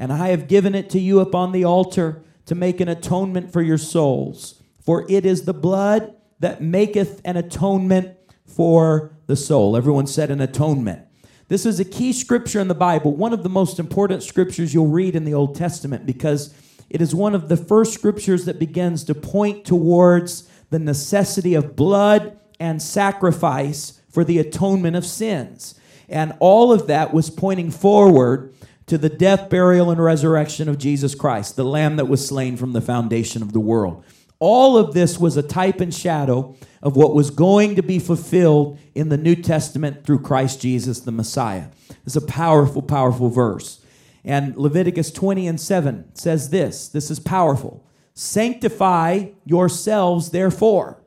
And 0.00 0.12
I 0.12 0.28
have 0.28 0.48
given 0.48 0.74
it 0.74 0.90
to 0.90 0.98
you 0.98 1.20
upon 1.20 1.52
the 1.52 1.64
altar 1.64 2.24
to 2.46 2.56
make 2.56 2.80
an 2.80 2.88
atonement 2.88 3.52
for 3.52 3.62
your 3.62 3.78
souls. 3.78 4.60
For 4.80 5.06
it 5.08 5.24
is 5.24 5.44
the 5.44 5.54
blood 5.54 6.12
that 6.40 6.60
maketh 6.60 7.20
an 7.24 7.36
atonement 7.36 8.16
for 8.44 9.15
the 9.26 9.36
soul. 9.36 9.76
Everyone 9.76 10.06
said 10.06 10.30
an 10.30 10.40
atonement. 10.40 11.02
This 11.48 11.64
is 11.64 11.78
a 11.78 11.84
key 11.84 12.12
scripture 12.12 12.60
in 12.60 12.68
the 12.68 12.74
Bible, 12.74 13.14
one 13.14 13.32
of 13.32 13.42
the 13.42 13.48
most 13.48 13.78
important 13.78 14.22
scriptures 14.22 14.74
you'll 14.74 14.88
read 14.88 15.14
in 15.14 15.24
the 15.24 15.34
Old 15.34 15.54
Testament 15.54 16.04
because 16.04 16.52
it 16.90 17.00
is 17.00 17.14
one 17.14 17.34
of 17.34 17.48
the 17.48 17.56
first 17.56 17.94
scriptures 17.94 18.44
that 18.46 18.58
begins 18.58 19.04
to 19.04 19.14
point 19.14 19.64
towards 19.64 20.48
the 20.70 20.78
necessity 20.78 21.54
of 21.54 21.76
blood 21.76 22.38
and 22.58 22.82
sacrifice 22.82 24.00
for 24.08 24.24
the 24.24 24.38
atonement 24.38 24.96
of 24.96 25.06
sins. 25.06 25.78
And 26.08 26.34
all 26.40 26.72
of 26.72 26.86
that 26.86 27.12
was 27.12 27.30
pointing 27.30 27.70
forward 27.70 28.52
to 28.86 28.96
the 28.96 29.08
death, 29.08 29.50
burial, 29.50 29.90
and 29.90 30.02
resurrection 30.02 30.68
of 30.68 30.78
Jesus 30.78 31.14
Christ, 31.14 31.56
the 31.56 31.64
Lamb 31.64 31.96
that 31.96 32.06
was 32.06 32.26
slain 32.26 32.56
from 32.56 32.72
the 32.72 32.80
foundation 32.80 33.42
of 33.42 33.52
the 33.52 33.60
world. 33.60 34.04
All 34.38 34.76
of 34.76 34.92
this 34.92 35.18
was 35.18 35.36
a 35.36 35.42
type 35.42 35.80
and 35.80 35.94
shadow 35.94 36.56
of 36.82 36.96
what 36.96 37.14
was 37.14 37.30
going 37.30 37.76
to 37.76 37.82
be 37.82 37.98
fulfilled 37.98 38.78
in 38.94 39.08
the 39.08 39.16
New 39.16 39.34
Testament 39.36 40.04
through 40.04 40.20
Christ 40.20 40.60
Jesus, 40.60 41.00
the 41.00 41.12
Messiah. 41.12 41.68
It's 42.04 42.16
a 42.16 42.20
powerful, 42.20 42.82
powerful 42.82 43.30
verse. 43.30 43.80
And 44.24 44.56
Leviticus 44.56 45.10
20 45.10 45.46
and 45.46 45.60
7 45.60 46.14
says 46.14 46.50
this 46.50 46.88
this 46.88 47.10
is 47.10 47.18
powerful. 47.20 47.84
Sanctify 48.14 49.28
yourselves, 49.44 50.30
therefore, 50.30 51.02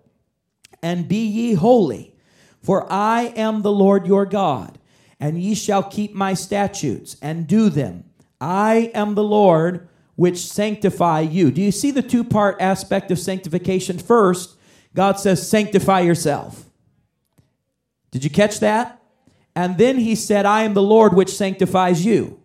and 0.82 1.08
be 1.08 1.26
ye 1.26 1.54
holy, 1.54 2.16
for 2.62 2.92
I 2.92 3.34
am 3.36 3.62
the 3.62 3.72
Lord 3.72 4.06
your 4.08 4.26
God 4.26 4.80
and 5.20 5.42
ye 5.42 5.54
shall 5.54 5.84
keep 5.84 6.14
my 6.14 6.34
statutes 6.34 7.18
and 7.22 7.48
do 7.48 7.70
them. 7.70 8.06
I 8.40 8.92
am 8.94 9.16
the 9.16 9.24
Lord 9.24 9.90
which 10.20 10.40
sanctify 10.40 11.22
you. 11.22 11.50
Do 11.50 11.62
you 11.62 11.72
see 11.72 11.92
the 11.92 12.02
two 12.02 12.26
part 12.26 12.58
aspect 12.60 13.10
of 13.10 13.18
sanctification? 13.18 13.98
First, 13.98 14.58
God 14.94 15.18
says, 15.18 15.50
sanctify 15.50 16.02
yourself. 16.02 16.66
Did 18.12 18.26
you 18.26 18.30
catch 18.30 18.60
that? 18.60 19.02
And 19.56 19.78
then 19.78 19.98
he 19.98 20.16
said, 20.16 20.46
I 20.46 20.64
am 20.64 20.74
the 20.74 20.82
Lord 20.82 21.14
which 21.14 21.34
sanctifies 21.34 22.06
you. 22.06 22.38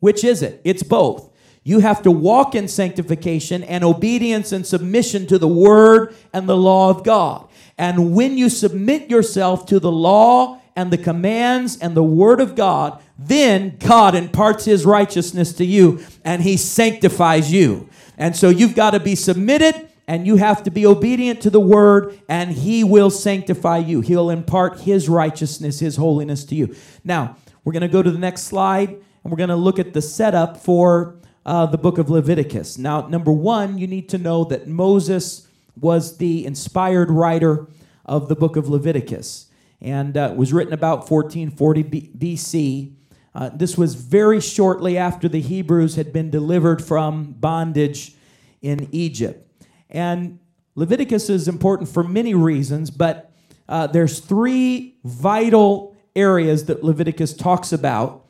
Which 0.00 0.22
is 0.22 0.42
it? 0.42 0.60
It's 0.64 0.82
both. 0.82 1.30
You 1.62 1.78
have 1.78 2.02
to 2.02 2.10
walk 2.10 2.54
in 2.54 2.68
sanctification 2.68 3.62
and 3.62 3.84
obedience 3.84 4.52
and 4.52 4.66
submission 4.66 5.26
to 5.28 5.38
the 5.38 5.48
word 5.48 6.14
and 6.34 6.46
the 6.46 6.58
law 6.58 6.90
of 6.90 7.04
God. 7.04 7.48
And 7.78 8.14
when 8.14 8.36
you 8.36 8.50
submit 8.50 9.08
yourself 9.08 9.64
to 9.66 9.80
the 9.80 9.90
law 9.90 10.60
and 10.76 10.90
the 10.90 10.98
commands 10.98 11.78
and 11.78 11.96
the 11.96 12.02
word 12.02 12.40
of 12.40 12.54
God, 12.54 13.00
then 13.18 13.76
God 13.78 14.14
imparts 14.14 14.64
his 14.64 14.84
righteousness 14.84 15.52
to 15.54 15.64
you 15.64 16.04
and 16.24 16.42
he 16.42 16.56
sanctifies 16.56 17.52
you. 17.52 17.88
And 18.18 18.36
so 18.36 18.48
you've 18.48 18.74
got 18.74 18.90
to 18.90 19.00
be 19.00 19.14
submitted 19.14 19.88
and 20.06 20.26
you 20.26 20.36
have 20.36 20.62
to 20.64 20.70
be 20.70 20.84
obedient 20.84 21.40
to 21.42 21.50
the 21.50 21.60
word 21.60 22.20
and 22.28 22.50
he 22.50 22.82
will 22.82 23.10
sanctify 23.10 23.78
you. 23.78 24.00
He'll 24.00 24.30
impart 24.30 24.80
his 24.80 25.08
righteousness, 25.08 25.80
his 25.80 25.96
holiness 25.96 26.44
to 26.46 26.54
you. 26.54 26.74
Now, 27.04 27.36
we're 27.64 27.72
going 27.72 27.82
to 27.82 27.88
go 27.88 28.02
to 28.02 28.10
the 28.10 28.18
next 28.18 28.42
slide 28.42 28.90
and 28.90 29.30
we're 29.30 29.38
going 29.38 29.48
to 29.48 29.56
look 29.56 29.78
at 29.78 29.94
the 29.94 30.02
setup 30.02 30.56
for 30.56 31.16
uh, 31.46 31.66
the 31.66 31.78
book 31.78 31.98
of 31.98 32.10
Leviticus. 32.10 32.78
Now, 32.78 33.06
number 33.06 33.32
one, 33.32 33.78
you 33.78 33.86
need 33.86 34.08
to 34.10 34.18
know 34.18 34.44
that 34.44 34.66
Moses 34.66 35.46
was 35.80 36.18
the 36.18 36.44
inspired 36.44 37.10
writer 37.10 37.66
of 38.04 38.28
the 38.28 38.36
book 38.36 38.56
of 38.56 38.68
Leviticus 38.68 39.46
and 39.84 40.16
uh, 40.16 40.32
was 40.34 40.52
written 40.52 40.72
about 40.72 41.10
1440 41.10 41.82
B- 41.82 42.10
BC. 42.16 42.94
Uh, 43.34 43.50
this 43.50 43.76
was 43.76 43.94
very 43.94 44.40
shortly 44.40 44.96
after 44.96 45.28
the 45.28 45.42
Hebrews 45.42 45.96
had 45.96 46.10
been 46.10 46.30
delivered 46.30 46.82
from 46.82 47.32
bondage 47.32 48.14
in 48.62 48.88
Egypt. 48.92 49.46
And 49.90 50.38
Leviticus 50.74 51.28
is 51.28 51.46
important 51.46 51.90
for 51.90 52.02
many 52.02 52.34
reasons, 52.34 52.90
but 52.90 53.30
uh, 53.68 53.86
there's 53.86 54.20
three 54.20 54.96
vital 55.04 55.94
areas 56.16 56.64
that 56.64 56.82
Leviticus 56.82 57.34
talks 57.34 57.70
about 57.70 58.24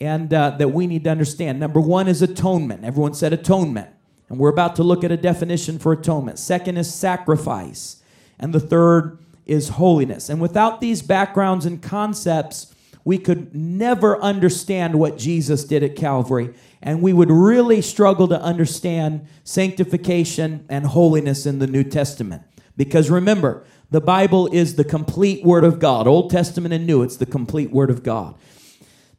and 0.00 0.32
uh, 0.32 0.50
that 0.50 0.68
we 0.68 0.86
need 0.86 1.04
to 1.04 1.10
understand. 1.10 1.58
Number 1.58 1.80
one 1.80 2.06
is 2.06 2.22
atonement. 2.22 2.84
Everyone 2.84 3.14
said 3.14 3.32
atonement. 3.32 3.88
And 4.28 4.38
we're 4.38 4.48
about 4.48 4.76
to 4.76 4.84
look 4.84 5.02
at 5.02 5.10
a 5.10 5.16
definition 5.16 5.80
for 5.80 5.92
atonement. 5.92 6.38
Second 6.38 6.76
is 6.76 6.92
sacrifice. 6.94 8.00
And 8.38 8.54
the 8.54 8.60
third 8.60 9.18
is 9.46 9.70
holiness. 9.70 10.28
And 10.28 10.40
without 10.40 10.80
these 10.80 11.02
backgrounds 11.02 11.66
and 11.66 11.82
concepts, 11.82 12.74
we 13.04 13.18
could 13.18 13.54
never 13.54 14.20
understand 14.20 14.98
what 14.98 15.18
Jesus 15.18 15.64
did 15.64 15.82
at 15.82 15.96
Calvary. 15.96 16.54
And 16.82 17.02
we 17.02 17.12
would 17.12 17.30
really 17.30 17.82
struggle 17.82 18.28
to 18.28 18.40
understand 18.40 19.26
sanctification 19.44 20.64
and 20.68 20.86
holiness 20.86 21.46
in 21.46 21.58
the 21.58 21.66
New 21.66 21.84
Testament. 21.84 22.42
Because 22.76 23.10
remember, 23.10 23.64
the 23.90 24.00
Bible 24.00 24.46
is 24.52 24.76
the 24.76 24.84
complete 24.84 25.44
Word 25.44 25.64
of 25.64 25.78
God, 25.78 26.06
Old 26.06 26.30
Testament 26.30 26.72
and 26.72 26.86
New, 26.86 27.02
it's 27.02 27.16
the 27.16 27.26
complete 27.26 27.70
Word 27.70 27.90
of 27.90 28.02
God. 28.02 28.36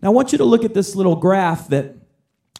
Now, 0.01 0.09
I 0.09 0.11
want 0.11 0.31
you 0.31 0.37
to 0.39 0.45
look 0.45 0.63
at 0.63 0.73
this 0.73 0.95
little 0.95 1.15
graph 1.15 1.67
that 1.67 1.95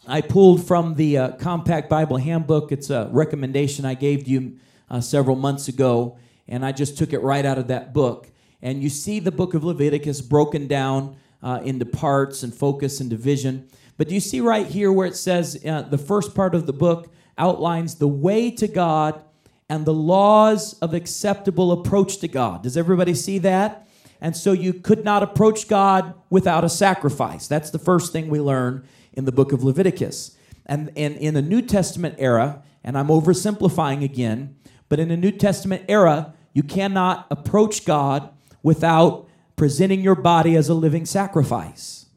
I 0.06 0.20
pulled 0.20 0.66
from 0.66 0.94
the 0.96 1.18
uh, 1.18 1.30
Compact 1.32 1.88
Bible 1.88 2.16
Handbook. 2.16 2.70
It's 2.70 2.90
a 2.90 3.08
recommendation 3.12 3.84
I 3.84 3.94
gave 3.94 4.28
you 4.28 4.58
uh, 4.90 5.00
several 5.00 5.36
months 5.36 5.68
ago, 5.68 6.18
and 6.48 6.64
I 6.64 6.72
just 6.72 6.98
took 6.98 7.12
it 7.12 7.20
right 7.20 7.44
out 7.44 7.58
of 7.58 7.68
that 7.68 7.92
book. 7.92 8.28
And 8.60 8.82
you 8.82 8.88
see 8.88 9.18
the 9.18 9.32
book 9.32 9.54
of 9.54 9.64
Leviticus 9.64 10.20
broken 10.20 10.66
down 10.68 11.16
uh, 11.42 11.60
into 11.64 11.84
parts 11.84 12.42
and 12.42 12.54
focus 12.54 13.00
and 13.00 13.10
division. 13.10 13.68
But 13.96 14.08
do 14.08 14.14
you 14.14 14.20
see 14.20 14.40
right 14.40 14.66
here 14.66 14.92
where 14.92 15.06
it 15.06 15.16
says 15.16 15.60
uh, 15.66 15.82
the 15.82 15.98
first 15.98 16.34
part 16.34 16.54
of 16.54 16.66
the 16.66 16.72
book 16.72 17.12
outlines 17.36 17.96
the 17.96 18.08
way 18.08 18.50
to 18.52 18.68
God 18.68 19.22
and 19.68 19.84
the 19.84 19.94
laws 19.94 20.78
of 20.80 20.94
acceptable 20.94 21.72
approach 21.72 22.18
to 22.18 22.28
God? 22.28 22.62
Does 22.62 22.76
everybody 22.76 23.14
see 23.14 23.38
that? 23.38 23.88
And 24.20 24.36
so 24.36 24.52
you 24.52 24.72
could 24.72 25.04
not 25.04 25.24
approach 25.24 25.66
God 25.66 26.14
without 26.30 26.62
a 26.62 26.68
sacrifice. 26.68 27.48
That's 27.48 27.70
the 27.70 27.78
first 27.78 28.12
thing 28.12 28.28
we 28.28 28.40
learn 28.40 28.86
in 29.12 29.24
the 29.24 29.32
book 29.32 29.52
of 29.52 29.64
Leviticus. 29.64 30.36
And, 30.64 30.92
and 30.96 31.16
in 31.16 31.34
the 31.34 31.42
New 31.42 31.60
Testament 31.60 32.14
era, 32.18 32.62
and 32.84 32.96
I'm 32.96 33.08
oversimplifying 33.08 34.04
again, 34.04 34.56
but 34.92 35.00
in 35.00 35.08
the 35.08 35.16
New 35.16 35.30
Testament 35.30 35.86
era, 35.88 36.34
you 36.52 36.62
cannot 36.62 37.26
approach 37.30 37.86
God 37.86 38.28
without 38.62 39.26
presenting 39.56 40.02
your 40.02 40.14
body 40.14 40.54
as 40.54 40.68
a 40.68 40.74
living 40.74 41.06
sacrifice. 41.06 42.10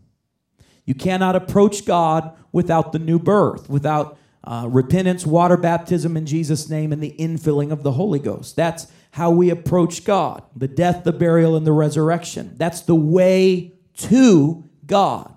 You 0.83 0.93
cannot 0.93 1.37
approach 1.37 1.85
God 1.85 2.35
without 2.51 2.91
the 2.91 2.99
new 2.99 3.17
birth, 3.17 3.69
without 3.69 4.17
uh, 4.43 4.67
repentance, 4.69 5.25
water 5.25 5.55
baptism 5.55 6.17
in 6.17 6.25
Jesus' 6.25 6.69
name, 6.69 6.91
and 6.91 7.01
the 7.01 7.15
infilling 7.17 7.71
of 7.71 7.83
the 7.83 7.93
Holy 7.93 8.19
Ghost. 8.19 8.57
That's 8.57 8.87
how 9.11 9.31
we 9.31 9.49
approach 9.49 10.03
God 10.03 10.43
the 10.53 10.67
death, 10.67 11.05
the 11.05 11.13
burial, 11.13 11.55
and 11.55 11.65
the 11.65 11.71
resurrection. 11.71 12.55
That's 12.57 12.81
the 12.81 12.93
way 12.93 13.71
to 13.99 14.65
God. 14.85 15.33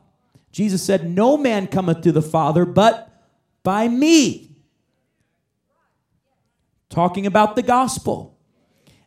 Jesus 0.51 0.83
said, 0.83 1.09
No 1.09 1.37
man 1.37 1.69
cometh 1.69 2.01
to 2.01 2.11
the 2.11 2.21
Father 2.21 2.65
but 2.65 3.13
by 3.63 3.87
me. 3.87 4.48
Talking 6.91 7.27
about 7.27 7.57
the 7.57 7.63
gospel. 7.63 8.39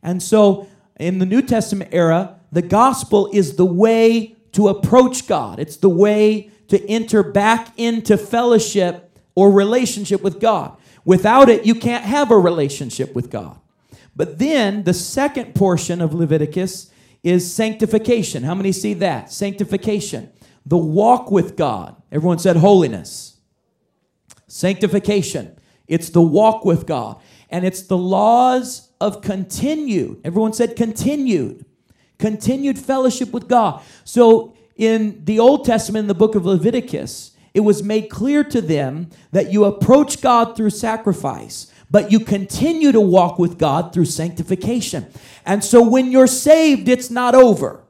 And 0.04 0.22
so 0.22 0.68
in 1.00 1.20
the 1.20 1.26
New 1.26 1.42
Testament 1.42 1.90
era, 1.94 2.40
the 2.52 2.62
gospel 2.62 3.30
is 3.34 3.56
the 3.56 3.66
way 3.66 4.36
to 4.54 4.68
approach 4.68 5.28
God, 5.28 5.60
it's 5.60 5.78
the 5.78 5.90
way 5.90 6.52
to 6.68 6.90
enter 6.90 7.24
back 7.24 7.74
into 7.78 8.18
fellowship 8.18 9.18
or 9.36 9.52
relationship 9.52 10.22
with 10.22 10.40
God. 10.40 10.78
Without 11.06 11.50
it, 11.50 11.66
you 11.66 11.76
can't 11.76 12.04
have 12.04 12.32
a 12.32 12.38
relationship 12.38 13.14
with 13.16 13.30
God. 13.30 13.60
But 14.16 14.40
then 14.40 14.84
the 14.84 14.94
second 14.94 15.56
portion 15.56 16.02
of 16.02 16.14
Leviticus 16.14 16.92
is 17.24 17.52
sanctification. 17.52 18.44
How 18.44 18.56
many 18.56 18.72
see 18.72 18.94
that? 18.96 19.32
Sanctification. 19.32 20.32
The 20.66 20.78
walk 20.78 21.32
with 21.32 21.56
God. 21.56 21.96
Everyone 22.12 22.40
said 22.40 22.58
holiness. 22.58 23.38
Sanctification. 24.48 25.58
It's 25.88 26.10
the 26.10 26.22
walk 26.22 26.66
with 26.66 26.86
God. 26.86 27.22
And 27.52 27.66
it's 27.66 27.84
the 27.84 27.98
laws 27.98 28.90
of 29.00 29.22
continued. 29.22 30.22
Everyone 30.24 30.54
said 30.54 30.76
continued 30.76 31.66
continued 32.22 32.80
fellowship 32.80 33.34
with 33.34 33.50
God. 33.50 33.84
So 34.06 34.56
in 34.78 35.26
the 35.26 35.40
Old 35.40 35.66
Testament, 35.66 36.04
in 36.04 36.08
the 36.08 36.14
book 36.14 36.36
of 36.36 36.46
Leviticus, 36.46 37.32
it 37.54 37.62
was 37.62 37.84
made 37.84 38.10
clear 38.10 38.46
to 38.46 38.62
them 38.62 39.10
that 39.32 39.52
you 39.52 39.66
approach 39.66 40.22
God 40.22 40.56
through 40.56 40.70
sacrifice, 40.70 41.70
but 41.90 42.10
you 42.10 42.22
continue 42.22 42.94
to 42.94 43.02
walk 43.02 43.38
with 43.38 43.58
God 43.58 43.92
through 43.92 44.06
sanctification. 44.06 45.08
And 45.46 45.62
so 45.62 45.82
when 45.82 46.12
you're 46.12 46.28
saved, 46.28 46.88
it's 46.88 47.10
not 47.10 47.36
over. 47.36 47.84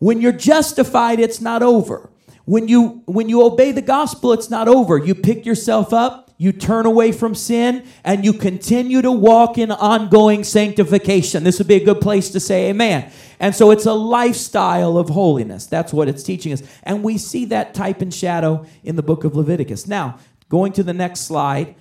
When 0.00 0.20
you're 0.20 0.32
justified, 0.32 1.20
it's 1.20 1.40
not 1.40 1.62
over. 1.62 2.10
When 2.46 2.66
you 2.66 3.02
when 3.06 3.28
you 3.28 3.42
obey 3.42 3.72
the 3.72 3.80
gospel, 3.80 4.32
it's 4.32 4.50
not 4.50 4.68
over. 4.68 4.98
You 4.98 5.14
pick 5.14 5.46
yourself 5.46 5.92
up, 5.92 6.23
you 6.44 6.52
turn 6.52 6.84
away 6.84 7.10
from 7.10 7.34
sin, 7.34 7.86
and 8.04 8.22
you 8.22 8.34
continue 8.34 9.00
to 9.00 9.10
walk 9.10 9.56
in 9.56 9.70
ongoing 9.70 10.44
sanctification. 10.44 11.42
This 11.42 11.58
would 11.58 11.66
be 11.66 11.76
a 11.76 11.84
good 11.84 12.02
place 12.02 12.28
to 12.30 12.38
say 12.38 12.68
amen. 12.68 13.10
And 13.40 13.54
so 13.54 13.70
it's 13.70 13.86
a 13.86 13.94
lifestyle 13.94 14.98
of 14.98 15.08
holiness. 15.08 15.64
That's 15.64 15.90
what 15.90 16.06
it's 16.06 16.22
teaching 16.22 16.52
us. 16.52 16.62
And 16.82 17.02
we 17.02 17.16
see 17.16 17.46
that 17.46 17.72
type 17.72 18.02
and 18.02 18.12
shadow 18.12 18.66
in 18.82 18.96
the 18.96 19.02
book 19.02 19.24
of 19.24 19.34
Leviticus. 19.34 19.86
Now, 19.86 20.18
going 20.50 20.74
to 20.74 20.82
the 20.82 20.92
next 20.92 21.20
slide, 21.20 21.76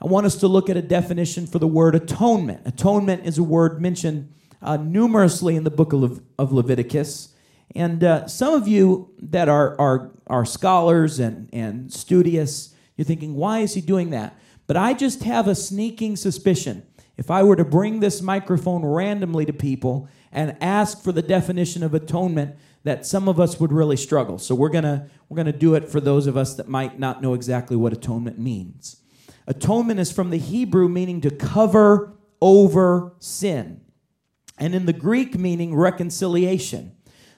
I 0.00 0.06
want 0.06 0.24
us 0.24 0.36
to 0.36 0.46
look 0.46 0.70
at 0.70 0.76
a 0.76 0.82
definition 0.82 1.48
for 1.48 1.58
the 1.58 1.66
word 1.66 1.96
atonement. 1.96 2.62
Atonement 2.64 3.26
is 3.26 3.38
a 3.38 3.42
word 3.42 3.82
mentioned 3.82 4.32
uh, 4.62 4.76
numerously 4.76 5.56
in 5.56 5.64
the 5.64 5.70
book 5.70 5.92
of, 5.92 6.22
of 6.38 6.52
Leviticus. 6.52 7.34
And 7.74 8.04
uh, 8.04 8.28
some 8.28 8.54
of 8.54 8.68
you 8.68 9.10
that 9.20 9.48
are, 9.48 9.76
are, 9.80 10.12
are 10.28 10.44
scholars 10.44 11.18
and, 11.18 11.50
and 11.52 11.92
studious, 11.92 12.72
you're 12.96 13.04
thinking, 13.04 13.34
why 13.34 13.60
is 13.60 13.74
he 13.74 13.80
doing 13.80 14.10
that? 14.10 14.38
But 14.66 14.76
I 14.76 14.94
just 14.94 15.22
have 15.22 15.46
a 15.46 15.54
sneaking 15.54 16.16
suspicion. 16.16 16.86
If 17.16 17.30
I 17.30 17.42
were 17.42 17.56
to 17.56 17.64
bring 17.64 18.00
this 18.00 18.20
microphone 18.20 18.84
randomly 18.84 19.46
to 19.46 19.52
people 19.52 20.08
and 20.32 20.56
ask 20.60 21.02
for 21.02 21.12
the 21.12 21.22
definition 21.22 21.82
of 21.82 21.94
atonement, 21.94 22.56
that 22.84 23.06
some 23.06 23.28
of 23.28 23.40
us 23.40 23.58
would 23.58 23.72
really 23.72 23.96
struggle. 23.96 24.38
So 24.38 24.54
we're 24.54 24.68
gonna 24.68 25.08
we're 25.28 25.36
gonna 25.36 25.52
do 25.52 25.74
it 25.74 25.88
for 25.88 26.00
those 26.00 26.26
of 26.26 26.36
us 26.36 26.54
that 26.54 26.68
might 26.68 26.98
not 26.98 27.22
know 27.22 27.34
exactly 27.34 27.76
what 27.76 27.92
atonement 27.92 28.38
means. 28.38 29.02
Atonement 29.46 29.98
is 29.98 30.12
from 30.12 30.30
the 30.30 30.38
Hebrew 30.38 30.88
meaning 30.88 31.20
to 31.22 31.30
cover 31.30 32.12
over 32.40 33.14
sin, 33.18 33.80
and 34.58 34.74
in 34.74 34.86
the 34.86 34.92
Greek 34.92 35.36
meaning 35.38 35.74
reconciliation. 35.74 36.92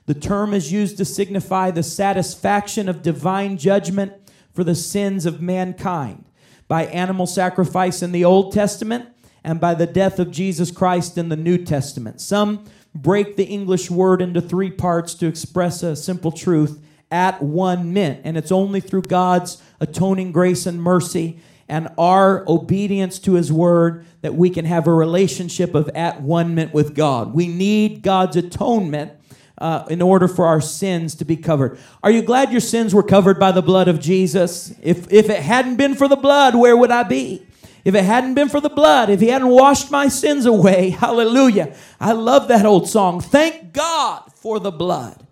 The 0.06 0.14
term 0.14 0.54
is 0.54 0.72
used 0.72 0.96
to 0.96 1.04
signify 1.04 1.70
the 1.70 1.82
satisfaction 1.82 2.88
of 2.88 3.02
divine 3.02 3.58
judgment 3.58 4.14
for 4.58 4.64
the 4.64 4.74
sins 4.74 5.24
of 5.24 5.40
mankind 5.40 6.24
by 6.66 6.84
animal 6.86 7.28
sacrifice 7.28 8.02
in 8.02 8.10
the 8.10 8.24
Old 8.24 8.52
Testament 8.52 9.08
and 9.44 9.60
by 9.60 9.72
the 9.72 9.86
death 9.86 10.18
of 10.18 10.32
Jesus 10.32 10.72
Christ 10.72 11.16
in 11.16 11.28
the 11.28 11.36
New 11.36 11.64
Testament. 11.64 12.20
Some 12.20 12.64
break 12.92 13.36
the 13.36 13.44
English 13.44 13.88
word 13.88 14.20
into 14.20 14.40
three 14.40 14.72
parts 14.72 15.14
to 15.14 15.28
express 15.28 15.84
a 15.84 15.94
simple 15.94 16.32
truth 16.32 16.84
at 17.08 17.40
one 17.40 17.92
mint, 17.92 18.22
and 18.24 18.36
it's 18.36 18.50
only 18.50 18.80
through 18.80 19.02
God's 19.02 19.62
atoning 19.78 20.32
grace 20.32 20.66
and 20.66 20.82
mercy 20.82 21.38
and 21.68 21.86
our 21.96 22.44
obedience 22.48 23.20
to 23.20 23.34
his 23.34 23.52
word 23.52 24.04
that 24.22 24.34
we 24.34 24.50
can 24.50 24.64
have 24.64 24.88
a 24.88 24.92
relationship 24.92 25.76
of 25.76 25.88
at 25.90 26.20
one 26.20 26.56
mint 26.56 26.74
with 26.74 26.96
God. 26.96 27.32
We 27.32 27.46
need 27.46 28.02
God's 28.02 28.34
atonement 28.34 29.12
uh, 29.60 29.84
in 29.90 30.00
order 30.00 30.28
for 30.28 30.46
our 30.46 30.60
sins 30.60 31.14
to 31.16 31.24
be 31.24 31.36
covered. 31.36 31.78
Are 32.02 32.10
you 32.10 32.22
glad 32.22 32.52
your 32.52 32.60
sins 32.60 32.94
were 32.94 33.02
covered 33.02 33.38
by 33.38 33.52
the 33.52 33.62
blood 33.62 33.88
of 33.88 34.00
Jesus? 34.00 34.72
If, 34.82 35.12
if 35.12 35.28
it 35.28 35.40
hadn't 35.40 35.76
been 35.76 35.94
for 35.94 36.08
the 36.08 36.16
blood, 36.16 36.54
where 36.54 36.76
would 36.76 36.90
I 36.90 37.02
be? 37.02 37.44
If 37.84 37.94
it 37.94 38.04
hadn't 38.04 38.34
been 38.34 38.48
for 38.48 38.60
the 38.60 38.68
blood, 38.68 39.08
if 39.10 39.20
he 39.20 39.28
hadn't 39.28 39.48
washed 39.48 39.90
my 39.90 40.08
sins 40.08 40.46
away, 40.46 40.90
hallelujah. 41.00 41.74
I 42.00 42.12
love 42.12 42.48
that 42.48 42.66
old 42.66 42.88
song. 42.88 43.20
Thank 43.20 43.72
God 43.72 44.30
for 44.34 44.60
the 44.60 44.70
blood 44.70 45.26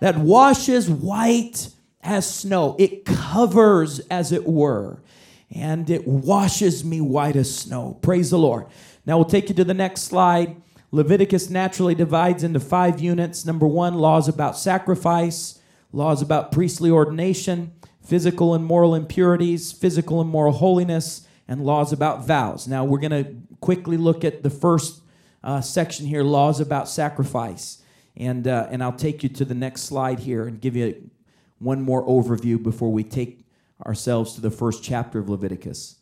that 0.00 0.16
washes 0.16 0.88
white 0.88 1.68
as 2.02 2.32
snow. 2.32 2.76
It 2.78 3.04
covers, 3.04 4.00
as 4.10 4.32
it 4.32 4.46
were, 4.46 5.02
and 5.50 5.88
it 5.90 6.06
washes 6.06 6.84
me 6.84 7.00
white 7.00 7.36
as 7.36 7.54
snow. 7.54 7.98
Praise 8.02 8.30
the 8.30 8.38
Lord. 8.38 8.66
Now 9.04 9.16
we'll 9.16 9.24
take 9.24 9.48
you 9.48 9.54
to 9.56 9.64
the 9.64 9.74
next 9.74 10.02
slide. 10.02 10.62
Leviticus 10.92 11.50
naturally 11.50 11.94
divides 11.94 12.44
into 12.44 12.60
five 12.60 13.00
units. 13.00 13.44
Number 13.44 13.66
one, 13.66 13.94
laws 13.94 14.28
about 14.28 14.56
sacrifice, 14.56 15.60
laws 15.92 16.22
about 16.22 16.52
priestly 16.52 16.90
ordination, 16.90 17.72
physical 18.04 18.54
and 18.54 18.64
moral 18.64 18.94
impurities, 18.94 19.72
physical 19.72 20.20
and 20.20 20.30
moral 20.30 20.52
holiness, 20.52 21.26
and 21.48 21.64
laws 21.64 21.92
about 21.92 22.26
vows. 22.26 22.68
Now, 22.68 22.84
we're 22.84 23.00
going 23.00 23.24
to 23.24 23.36
quickly 23.60 23.96
look 23.96 24.24
at 24.24 24.42
the 24.42 24.50
first 24.50 25.00
uh, 25.42 25.60
section 25.60 26.06
here 26.06 26.22
laws 26.22 26.60
about 26.60 26.88
sacrifice. 26.88 27.82
And, 28.16 28.48
uh, 28.48 28.68
and 28.70 28.82
I'll 28.82 28.92
take 28.92 29.22
you 29.22 29.28
to 29.30 29.44
the 29.44 29.54
next 29.54 29.82
slide 29.82 30.20
here 30.20 30.46
and 30.46 30.60
give 30.60 30.74
you 30.76 31.10
one 31.58 31.82
more 31.82 32.06
overview 32.06 32.62
before 32.62 32.92
we 32.92 33.04
take 33.04 33.44
ourselves 33.84 34.34
to 34.34 34.40
the 34.40 34.50
first 34.50 34.82
chapter 34.82 35.18
of 35.18 35.28
Leviticus. 35.28 35.96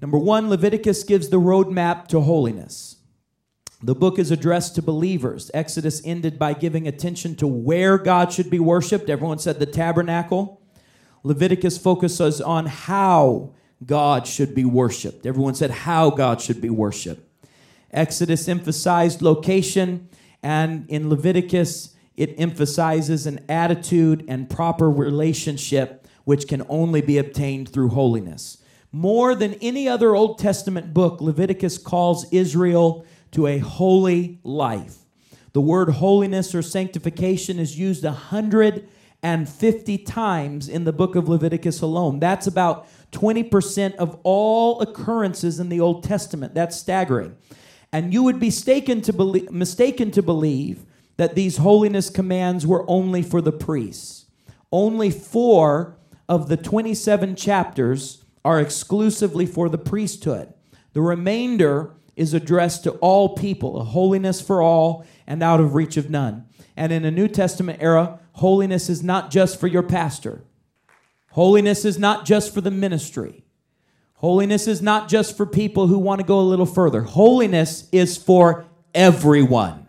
Number 0.00 0.18
one, 0.18 0.50
Leviticus 0.50 1.04
gives 1.04 1.28
the 1.28 1.40
roadmap 1.40 2.06
to 2.08 2.20
holiness. 2.20 2.95
The 3.86 3.94
book 3.94 4.18
is 4.18 4.32
addressed 4.32 4.74
to 4.74 4.82
believers. 4.82 5.48
Exodus 5.54 6.02
ended 6.04 6.40
by 6.40 6.54
giving 6.54 6.88
attention 6.88 7.36
to 7.36 7.46
where 7.46 7.98
God 7.98 8.32
should 8.32 8.50
be 8.50 8.58
worshiped. 8.58 9.08
Everyone 9.08 9.38
said 9.38 9.60
the 9.60 9.66
tabernacle. 9.66 10.60
Leviticus 11.22 11.78
focuses 11.78 12.40
on 12.40 12.66
how 12.66 13.54
God 13.86 14.26
should 14.26 14.56
be 14.56 14.64
worshiped. 14.64 15.24
Everyone 15.24 15.54
said 15.54 15.70
how 15.70 16.10
God 16.10 16.40
should 16.40 16.60
be 16.60 16.68
worshiped. 16.68 17.22
Exodus 17.92 18.48
emphasized 18.48 19.22
location, 19.22 20.08
and 20.42 20.90
in 20.90 21.08
Leviticus, 21.08 21.94
it 22.16 22.34
emphasizes 22.38 23.24
an 23.24 23.38
attitude 23.48 24.24
and 24.26 24.50
proper 24.50 24.90
relationship 24.90 26.08
which 26.24 26.48
can 26.48 26.64
only 26.68 27.02
be 27.02 27.18
obtained 27.18 27.68
through 27.68 27.90
holiness. 27.90 28.58
More 28.90 29.36
than 29.36 29.54
any 29.60 29.88
other 29.88 30.16
Old 30.16 30.40
Testament 30.40 30.92
book, 30.92 31.20
Leviticus 31.20 31.78
calls 31.78 32.26
Israel 32.32 33.06
to 33.36 33.46
a 33.46 33.58
holy 33.58 34.40
life. 34.44 34.96
The 35.52 35.60
word 35.60 35.90
holiness 35.90 36.54
or 36.54 36.62
sanctification 36.62 37.58
is 37.58 37.78
used 37.78 38.02
150 38.02 39.98
times 39.98 40.68
in 40.70 40.84
the 40.84 40.92
book 40.92 41.14
of 41.16 41.28
Leviticus 41.28 41.82
alone. 41.82 42.18
That's 42.18 42.46
about 42.46 42.86
20% 43.12 43.94
of 43.96 44.18
all 44.22 44.80
occurrences 44.80 45.60
in 45.60 45.68
the 45.68 45.80
Old 45.80 46.02
Testament. 46.02 46.54
That's 46.54 46.78
staggering. 46.78 47.36
And 47.92 48.14
you 48.14 48.22
would 48.22 48.40
be 48.40 48.46
mistaken 48.46 49.02
to 49.02 49.12
believe, 49.12 49.50
mistaken 49.50 50.10
to 50.12 50.22
believe 50.22 50.86
that 51.18 51.34
these 51.34 51.58
holiness 51.58 52.08
commands 52.08 52.66
were 52.66 52.88
only 52.88 53.22
for 53.22 53.42
the 53.42 53.52
priests. 53.52 54.24
Only 54.72 55.10
four 55.10 55.98
of 56.26 56.48
the 56.48 56.56
27 56.56 57.36
chapters 57.36 58.24
are 58.46 58.62
exclusively 58.62 59.44
for 59.44 59.68
the 59.68 59.76
priesthood. 59.76 60.54
The 60.94 61.02
remainder 61.02 61.90
is 62.16 62.32
addressed 62.32 62.82
to 62.84 62.92
all 62.92 63.36
people, 63.36 63.78
a 63.78 63.84
holiness 63.84 64.40
for 64.40 64.62
all 64.62 65.06
and 65.26 65.42
out 65.42 65.60
of 65.60 65.74
reach 65.74 65.96
of 65.96 66.10
none. 66.10 66.46
And 66.76 66.92
in 66.92 67.04
a 67.04 67.10
New 67.10 67.28
Testament 67.28 67.78
era, 67.82 68.18
holiness 68.32 68.88
is 68.88 69.02
not 69.02 69.30
just 69.30 69.60
for 69.60 69.66
your 69.66 69.82
pastor. 69.82 70.42
Holiness 71.32 71.84
is 71.84 71.98
not 71.98 72.24
just 72.24 72.52
for 72.52 72.62
the 72.62 72.70
ministry. 72.70 73.44
Holiness 74.14 74.66
is 74.66 74.80
not 74.80 75.08
just 75.08 75.36
for 75.36 75.44
people 75.44 75.86
who 75.86 75.98
want 75.98 76.20
to 76.20 76.26
go 76.26 76.40
a 76.40 76.40
little 76.40 76.66
further. 76.66 77.02
Holiness 77.02 77.86
is 77.92 78.16
for 78.16 78.64
everyone. 78.94 79.86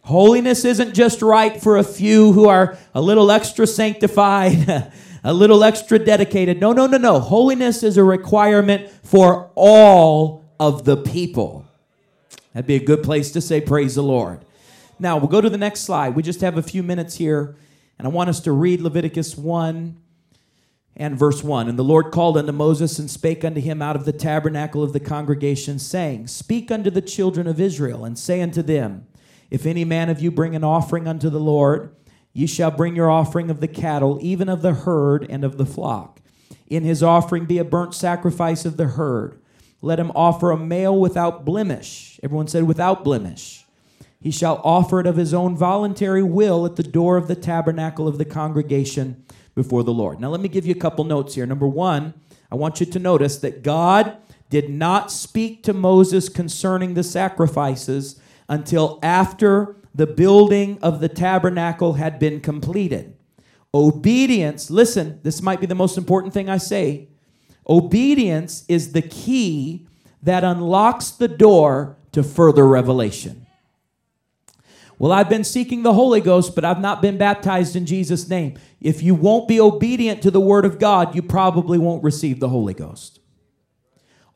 Holiness 0.00 0.64
isn't 0.64 0.94
just 0.94 1.22
right 1.22 1.62
for 1.62 1.76
a 1.76 1.84
few 1.84 2.32
who 2.32 2.48
are 2.48 2.78
a 2.94 3.00
little 3.00 3.30
extra 3.30 3.66
sanctified, 3.66 4.90
a 5.24 5.32
little 5.32 5.62
extra 5.62 5.98
dedicated. 5.98 6.58
No, 6.58 6.72
no, 6.72 6.86
no, 6.86 6.96
no. 6.96 7.20
Holiness 7.20 7.82
is 7.82 7.98
a 7.98 8.04
requirement 8.04 8.90
for 9.04 9.50
all 9.54 10.41
of 10.58 10.84
the 10.84 10.96
people. 10.96 11.66
That'd 12.52 12.66
be 12.66 12.76
a 12.76 12.84
good 12.84 13.02
place 13.02 13.30
to 13.32 13.40
say, 13.40 13.60
Praise 13.60 13.94
the 13.94 14.02
Lord. 14.02 14.44
Now, 14.98 15.16
we'll 15.16 15.28
go 15.28 15.40
to 15.40 15.50
the 15.50 15.58
next 15.58 15.80
slide. 15.80 16.14
We 16.14 16.22
just 16.22 16.42
have 16.42 16.56
a 16.56 16.62
few 16.62 16.82
minutes 16.82 17.16
here, 17.16 17.56
and 17.98 18.06
I 18.06 18.10
want 18.10 18.30
us 18.30 18.40
to 18.40 18.52
read 18.52 18.80
Leviticus 18.80 19.36
1 19.36 19.96
and 20.94 21.18
verse 21.18 21.42
1 21.42 21.68
And 21.68 21.78
the 21.78 21.84
Lord 21.84 22.12
called 22.12 22.36
unto 22.36 22.52
Moses 22.52 22.98
and 22.98 23.10
spake 23.10 23.44
unto 23.44 23.60
him 23.60 23.82
out 23.82 23.96
of 23.96 24.04
the 24.04 24.12
tabernacle 24.12 24.82
of 24.82 24.92
the 24.92 25.00
congregation, 25.00 25.78
saying, 25.78 26.28
Speak 26.28 26.70
unto 26.70 26.90
the 26.90 27.02
children 27.02 27.46
of 27.46 27.60
Israel, 27.60 28.04
and 28.04 28.18
say 28.18 28.40
unto 28.40 28.62
them, 28.62 29.06
If 29.50 29.66
any 29.66 29.84
man 29.84 30.10
of 30.10 30.20
you 30.20 30.30
bring 30.30 30.54
an 30.54 30.64
offering 30.64 31.08
unto 31.08 31.30
the 31.30 31.40
Lord, 31.40 31.94
ye 32.32 32.46
shall 32.46 32.70
bring 32.70 32.96
your 32.96 33.10
offering 33.10 33.50
of 33.50 33.60
the 33.60 33.68
cattle, 33.68 34.18
even 34.22 34.48
of 34.48 34.62
the 34.62 34.74
herd 34.74 35.26
and 35.28 35.44
of 35.44 35.58
the 35.58 35.66
flock. 35.66 36.20
In 36.68 36.84
his 36.84 37.02
offering 37.02 37.44
be 37.44 37.58
a 37.58 37.64
burnt 37.64 37.94
sacrifice 37.94 38.64
of 38.64 38.76
the 38.76 38.88
herd. 38.88 39.41
Let 39.82 39.98
him 39.98 40.12
offer 40.14 40.52
a 40.52 40.56
male 40.56 40.98
without 40.98 41.44
blemish. 41.44 42.20
Everyone 42.22 42.46
said, 42.46 42.64
without 42.64 43.02
blemish. 43.02 43.64
He 44.20 44.30
shall 44.30 44.60
offer 44.62 45.00
it 45.00 45.06
of 45.06 45.16
his 45.16 45.34
own 45.34 45.56
voluntary 45.56 46.22
will 46.22 46.64
at 46.64 46.76
the 46.76 46.84
door 46.84 47.16
of 47.16 47.26
the 47.26 47.34
tabernacle 47.34 48.06
of 48.06 48.18
the 48.18 48.24
congregation 48.24 49.24
before 49.56 49.82
the 49.82 49.92
Lord. 49.92 50.20
Now, 50.20 50.28
let 50.28 50.40
me 50.40 50.48
give 50.48 50.64
you 50.64 50.72
a 50.72 50.78
couple 50.78 51.04
notes 51.04 51.34
here. 51.34 51.44
Number 51.44 51.66
one, 51.66 52.14
I 52.50 52.54
want 52.54 52.78
you 52.78 52.86
to 52.86 52.98
notice 53.00 53.38
that 53.38 53.64
God 53.64 54.16
did 54.48 54.70
not 54.70 55.10
speak 55.10 55.64
to 55.64 55.72
Moses 55.72 56.28
concerning 56.28 56.94
the 56.94 57.02
sacrifices 57.02 58.20
until 58.48 59.00
after 59.02 59.74
the 59.94 60.06
building 60.06 60.78
of 60.80 61.00
the 61.00 61.08
tabernacle 61.08 61.94
had 61.94 62.18
been 62.18 62.40
completed. 62.40 63.16
Obedience, 63.74 64.70
listen, 64.70 65.18
this 65.22 65.42
might 65.42 65.60
be 65.60 65.66
the 65.66 65.74
most 65.74 65.98
important 65.98 66.32
thing 66.32 66.48
I 66.48 66.58
say. 66.58 67.08
Obedience 67.68 68.64
is 68.68 68.92
the 68.92 69.02
key 69.02 69.86
that 70.22 70.44
unlocks 70.44 71.10
the 71.10 71.28
door 71.28 71.96
to 72.12 72.22
further 72.22 72.66
revelation. 72.66 73.46
Well, 74.98 75.12
I've 75.12 75.28
been 75.28 75.44
seeking 75.44 75.82
the 75.82 75.94
Holy 75.94 76.20
Ghost, 76.20 76.54
but 76.54 76.64
I've 76.64 76.80
not 76.80 77.02
been 77.02 77.18
baptized 77.18 77.74
in 77.74 77.86
Jesus' 77.86 78.28
name. 78.28 78.56
If 78.80 79.02
you 79.02 79.14
won't 79.14 79.48
be 79.48 79.60
obedient 79.60 80.22
to 80.22 80.30
the 80.30 80.40
Word 80.40 80.64
of 80.64 80.78
God, 80.78 81.14
you 81.14 81.22
probably 81.22 81.78
won't 81.78 82.04
receive 82.04 82.38
the 82.38 82.48
Holy 82.48 82.74
Ghost. 82.74 83.18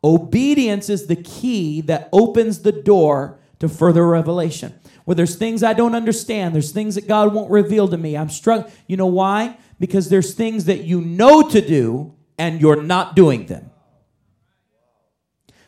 Obedience 0.02 0.88
is 0.88 1.06
the 1.06 1.16
key 1.16 1.80
that 1.82 2.08
opens 2.12 2.62
the 2.62 2.72
door 2.72 3.38
to 3.60 3.68
further 3.68 4.06
revelation. 4.06 4.74
Where 5.04 5.14
there's 5.14 5.36
things 5.36 5.62
I 5.62 5.72
don't 5.72 5.94
understand, 5.94 6.54
there's 6.54 6.72
things 6.72 6.96
that 6.96 7.06
God 7.06 7.32
won't 7.32 7.50
reveal 7.50 7.86
to 7.88 7.96
me. 7.96 8.16
I'm 8.16 8.28
struck. 8.28 8.68
You 8.88 8.96
know 8.96 9.06
why? 9.06 9.58
Because 9.78 10.08
there's 10.08 10.34
things 10.34 10.64
that 10.64 10.84
you 10.84 11.00
know 11.00 11.48
to 11.48 11.60
do 11.60 12.14
and 12.38 12.60
you're 12.60 12.82
not 12.82 13.16
doing 13.16 13.46
them. 13.46 13.70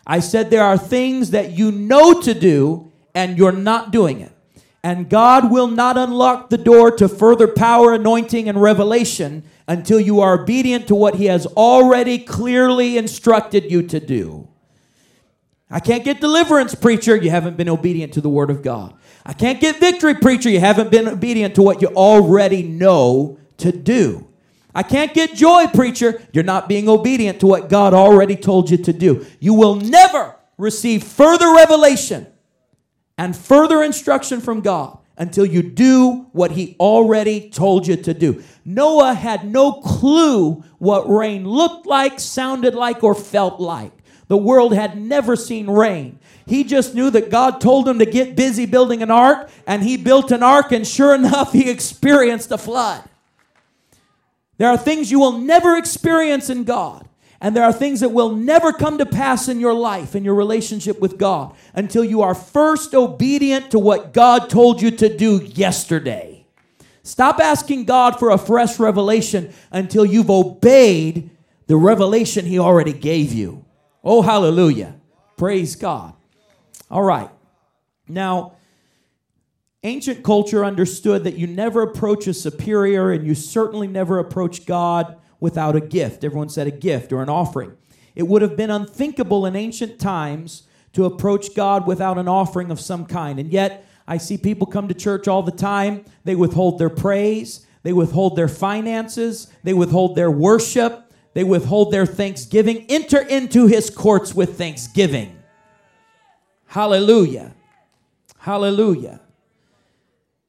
I 0.07 0.20
said 0.20 0.50
there 0.50 0.64
are 0.64 0.78
things 0.78 1.33
that 1.33 1.52
you 1.52 1.70
know 1.70 2.20
to 2.22 2.33
do 2.33 2.92
and 3.14 3.37
you're 3.37 3.52
not 3.52 3.90
doing 3.90 4.20
it. 4.20 4.33
And 4.83 5.11
God 5.11 5.50
will 5.50 5.66
not 5.66 5.98
unlock 5.98 6.50
the 6.50 6.57
door 6.57 6.90
to 6.92 7.09
further 7.09 7.48
power, 7.48 7.92
anointing, 7.92 8.48
and 8.48 8.61
revelation 8.61 9.42
until 9.66 9.98
you 9.98 10.20
are 10.20 10.40
obedient 10.40 10.87
to 10.88 10.94
what 10.94 11.16
He 11.16 11.26
has 11.26 11.46
already 11.46 12.18
clearly 12.18 12.96
instructed 12.96 13.70
you 13.70 13.83
to 13.83 14.00
do. 14.00 14.48
I 15.68 15.81
can't 15.81 16.04
get 16.04 16.20
deliverance, 16.20 16.74
preacher. 16.74 17.16
You 17.16 17.31
haven't 17.31 17.57
been 17.57 17.68
obedient 17.68 18.14
to 18.14 18.20
the 18.20 18.31
Word 18.31 18.50
of 18.50 18.62
God. 18.62 18.94
I 19.26 19.33
can't 19.33 19.61
get 19.61 19.81
victory, 19.81 20.14
preacher. 20.14 20.48
You 20.48 20.61
haven't 20.61 20.90
been 20.90 21.09
obedient 21.09 21.57
to 21.57 21.62
what 21.62 21.83
you 21.83 21.88
already 21.88 22.62
know 22.62 23.38
to 23.59 23.72
do. 23.72 24.28
I 24.79 24.85
can't 24.85 25.12
get 25.12 25.35
joy, 25.35 25.67
preacher. 25.67 26.23
You're 26.33 26.45
not 26.45 26.69
being 26.69 26.88
obedient 26.88 27.41
to 27.41 27.49
what 27.49 27.69
God 27.69 27.95
already 27.95 28.37
told 28.37 28.71
you 28.71 28.77
to 28.77 28.93
do. 28.93 29.27
You 29.41 29.53
will 29.55 29.75
never 29.75 30.37
receive 30.57 31.03
further 31.03 31.53
revelation 31.53 32.29
and 33.19 33.37
further 33.37 33.83
instruction 33.83 34.41
from 34.41 34.61
God 34.61 34.97
until 35.17 35.45
you 35.45 35.64
do 35.64 36.29
what 36.31 36.53
he 36.53 36.77
already 36.79 37.51
told 37.51 37.88
you 37.88 37.97
to 37.97 38.14
do. 38.14 38.45
Noah 38.64 39.14
had 39.14 39.45
no 39.45 39.73
clue 39.73 40.62
what 40.79 41.11
rain 41.11 41.45
looked 41.45 41.85
like, 41.87 42.21
sounded 42.21 42.77
like, 42.77 43.03
or 43.03 43.17
felt 43.17 43.59
like. 43.59 43.91
The 44.29 44.37
world 44.37 44.73
had 44.73 44.97
never 44.97 45.35
seen 45.35 45.69
rain. 45.69 46.21
He 46.47 46.62
just 46.62 46.95
knew 46.95 47.11
that 47.11 47.31
God 47.31 47.61
told 47.61 47.88
him 47.88 47.99
to 47.99 48.07
get 48.07 48.37
busy 48.37 48.64
building 48.64 49.03
an 49.03 49.11
ark, 49.11 49.51
and 49.67 49.83
he 49.83 49.97
built 49.97 50.31
an 50.31 50.45
ark, 50.45 50.71
and 50.71 50.87
sure 50.87 51.17
enough, 51.17 51.53
he 51.53 51.69
experienced 51.69 52.53
a 52.53 52.59
flood. 52.59 53.03
There 54.59 54.68
are 54.68 54.77
things 54.77 55.11
you 55.11 55.18
will 55.18 55.38
never 55.38 55.77
experience 55.77 56.51
in 56.51 56.64
God. 56.64 57.09
And 57.40 57.55
there 57.55 57.62
are 57.62 57.73
things 57.73 58.01
that 58.01 58.09
will 58.09 58.35
never 58.35 58.73
come 58.73 58.99
to 58.99 59.07
pass 59.07 59.49
in 59.49 59.61
your 59.61 59.75
life, 59.75 60.16
in 60.16 60.25
your 60.25 60.35
relationship 60.35 60.99
with 60.99 61.18
God, 61.18 61.55
until 61.73 62.03
you 62.03 62.21
are 62.21 62.35
first 62.35 62.94
obedient 62.94 63.71
to 63.71 63.79
what 63.79 64.12
God 64.12 64.51
told 64.51 64.83
you 64.83 64.90
to 64.90 65.16
do 65.16 65.37
yesterday. 65.44 66.47
Stop 67.05 67.38
asking 67.38 67.85
God 67.85 68.18
for 68.18 68.31
a 68.31 68.38
fresh 68.38 68.81
revelation 68.81 69.53
until 69.71 70.05
you've 70.05 70.31
obeyed 70.31 71.31
the 71.68 71.77
revelation 71.77 72.44
He 72.44 72.59
already 72.59 72.92
gave 72.92 73.33
you. 73.33 73.64
Oh, 74.03 74.21
hallelujah. 74.21 74.97
Praise 75.37 75.77
God. 75.77 76.14
All 76.90 77.05
right. 77.05 77.31
Now, 78.09 78.58
ancient 79.83 80.25
culture 80.25 80.64
understood 80.64 81.25
that 81.25 81.37
you 81.37 81.47
never 81.47 81.83
approach 81.83 82.27
a 82.27 82.35
superior 82.35 83.11
and 83.11 83.27
you 83.27 83.35
certainly 83.35 83.87
never 83.87 84.19
approach 84.19 84.67
God 84.67 85.17
without 85.41 85.77
a 85.77 85.81
gift. 85.81 86.25
Everyone 86.25 86.49
said 86.49 86.67
a 86.67 86.73
gift 86.73 87.12
or 87.12 87.23
an 87.23 87.29
offering. 87.29 87.77
It 88.15 88.27
would 88.27 88.42
have 88.42 88.57
been 88.57 88.71
unthinkable 88.71 89.46
in 89.46 89.55
ancient 89.55 90.00
times 90.00 90.65
to 90.92 91.05
approach 91.05 91.55
God 91.55 91.87
without 91.87 92.19
an 92.19 92.27
offering 92.27 92.71
of 92.71 92.81
some 92.81 93.07
kind. 93.07 93.38
And 93.38 93.52
yet, 93.52 93.87
I 94.09 94.17
see 94.17 94.38
people 94.38 94.67
come 94.67 94.88
to 94.88 94.94
church 94.94 95.29
all 95.29 95.42
the 95.42 95.52
time. 95.52 96.05
They 96.25 96.35
withhold 96.35 96.79
their 96.79 96.90
praise, 96.90 97.67
they 97.83 97.92
withhold 97.92 98.37
their 98.37 98.48
finances, 98.48 99.52
they 99.63 99.75
withhold 99.75 100.17
their 100.17 100.31
worship, 100.31 101.13
they 101.35 101.44
withhold 101.44 101.92
their 101.92 102.07
thanksgiving. 102.07 102.87
Enter 102.88 103.21
into 103.21 103.67
his 103.67 103.90
courts 103.90 104.35
with 104.35 104.59
thanksgiving. 104.59 105.38
Hallelujah. 106.67 107.55
Hallelujah. 108.38 109.21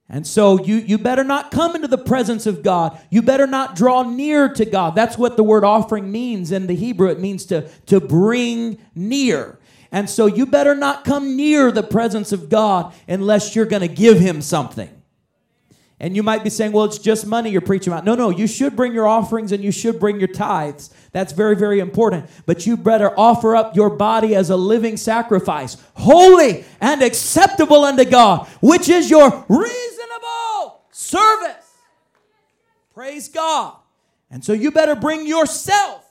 And 0.10 0.26
so 0.26 0.60
you, 0.60 0.78
you 0.78 0.98
better 0.98 1.24
not 1.24 1.52
come 1.52 1.76
into 1.76 1.88
the 1.88 1.98
presence 1.98 2.48
of 2.48 2.64
God. 2.64 3.00
You 3.12 3.22
better 3.22 3.46
not 3.46 3.76
draw 3.76 4.02
near 4.02 4.50
to 4.50 4.66
God. 4.66 4.96
That's 4.96 5.20
what 5.20 5.38
the 5.38 5.44
word 5.44 5.64
offering 5.64 6.12
means 6.12 6.52
in 6.52 6.66
the 6.66 6.76
Hebrew. 6.76 7.10
It 7.10 7.20
means 7.20 7.46
to, 7.46 7.70
to 7.86 8.00
bring 8.00 8.80
near. 8.96 9.60
And 9.92 10.10
so 10.10 10.26
you 10.26 10.48
better 10.48 10.74
not 10.74 11.04
come 11.04 11.36
near 11.36 11.72
the 11.72 11.84
presence 11.84 12.32
of 12.32 12.50
God 12.50 12.94
unless 13.08 13.56
you're 13.56 13.66
going 13.66 13.88
to 13.88 13.88
give 13.88 14.20
him 14.20 14.42
something. 14.42 14.90
And 16.02 16.16
you 16.16 16.24
might 16.24 16.46
be 16.46 16.50
saying, 16.50 16.72
well, 16.72 16.86
it's 16.86 16.98
just 16.98 17.28
money 17.28 17.50
you're 17.50 17.60
preaching 17.60 17.92
about. 17.92 18.06
No, 18.06 18.16
no, 18.16 18.30
you 18.30 18.48
should 18.48 18.76
bring 18.76 18.94
your 18.94 19.06
offerings 19.06 19.52
and 19.52 19.62
you 19.62 19.72
should 19.72 20.00
bring 20.00 20.18
your 20.18 20.30
tithes. 20.30 20.92
That's 21.12 21.34
very, 21.34 21.58
very 21.58 21.80
important. 21.80 22.30
But 22.46 22.66
you 22.66 22.78
better 22.78 23.12
offer 23.20 23.56
up 23.56 23.76
your 23.76 23.90
body 23.90 24.34
as 24.34 24.50
a 24.50 24.56
living 24.56 24.96
sacrifice, 24.96 25.76
holy 25.96 26.64
and 26.80 27.04
acceptable 27.04 27.84
unto 27.84 28.06
God, 28.06 28.48
which 28.62 28.88
is 28.88 29.10
your 29.10 29.46
reasonable 29.50 29.99
service. 31.10 31.78
Praise 32.94 33.28
God. 33.28 33.76
And 34.30 34.44
so 34.44 34.54
you 34.54 34.72
better 34.72 34.96
bring 34.96 35.26
yourself. 35.26 36.06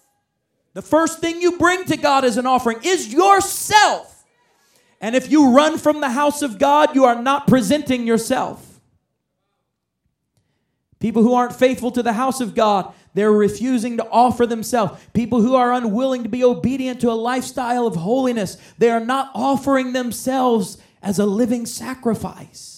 The 0.75 0.83
first 0.83 1.21
thing 1.21 1.41
you 1.41 1.59
bring 1.59 1.85
to 1.87 1.97
God 1.97 2.25
as 2.25 2.37
an 2.37 2.47
offering 2.47 2.79
is 2.83 3.13
yourself. 3.13 4.25
And 5.01 5.15
if 5.15 5.31
you 5.31 5.55
run 5.55 5.79
from 5.79 6.01
the 6.01 6.11
house 6.11 6.43
of 6.43 6.59
God, 6.59 6.95
you 6.95 7.05
are 7.05 7.21
not 7.21 7.47
presenting 7.47 8.07
yourself. 8.07 8.81
People 10.99 11.23
who 11.23 11.35
aren't 11.35 11.55
faithful 11.55 11.93
to 11.93 12.03
the 12.03 12.13
house 12.13 12.41
of 12.41 12.55
God, 12.55 12.93
they're 13.15 13.33
refusing 13.33 13.97
to 13.99 14.09
offer 14.09 14.47
themselves. 14.47 15.01
People 15.13 15.41
who 15.41 15.55
are 15.55 15.73
unwilling 15.73 16.25
to 16.25 16.29
be 16.29 16.43
obedient 16.43 17.01
to 17.01 17.11
a 17.11 17.13
lifestyle 17.13 17.87
of 17.87 17.95
holiness, 17.97 18.57
they 18.79 18.91
are 18.91 19.05
not 19.05 19.31
offering 19.35 19.93
themselves 19.93 20.79
as 21.03 21.19
a 21.19 21.27
living 21.27 21.67
sacrifice. 21.67 22.78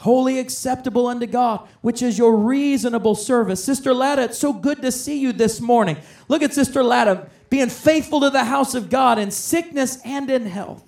Holy, 0.00 0.38
acceptable 0.38 1.08
unto 1.08 1.26
God, 1.26 1.68
which 1.82 2.00
is 2.00 2.16
your 2.16 2.34
reasonable 2.34 3.14
service. 3.14 3.62
Sister 3.62 3.92
Latta, 3.92 4.22
it's 4.22 4.38
so 4.38 4.50
good 4.50 4.80
to 4.80 4.90
see 4.90 5.20
you 5.20 5.30
this 5.30 5.60
morning. 5.60 5.98
Look 6.26 6.42
at 6.42 6.54
Sister 6.54 6.82
Latta 6.82 7.28
being 7.50 7.68
faithful 7.68 8.22
to 8.22 8.30
the 8.30 8.44
house 8.44 8.74
of 8.74 8.88
God 8.88 9.18
in 9.18 9.30
sickness 9.30 9.98
and 10.02 10.30
in 10.30 10.46
health. 10.46 10.82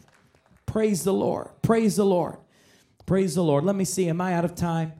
Praise 0.64 1.04
the 1.04 1.12
Lord. 1.12 1.50
Praise 1.60 1.96
the 1.96 2.06
Lord. 2.06 2.38
Praise 3.04 3.34
the 3.34 3.44
Lord. 3.44 3.64
Let 3.64 3.76
me 3.76 3.84
see. 3.84 4.08
Am 4.08 4.18
I 4.18 4.32
out 4.32 4.46
of 4.46 4.54
time? 4.54 4.94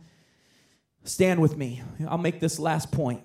Stand 1.04 1.40
with 1.40 1.56
me. 1.56 1.82
I'll 2.06 2.18
make 2.18 2.38
this 2.38 2.58
last 2.58 2.92
point. 2.92 3.22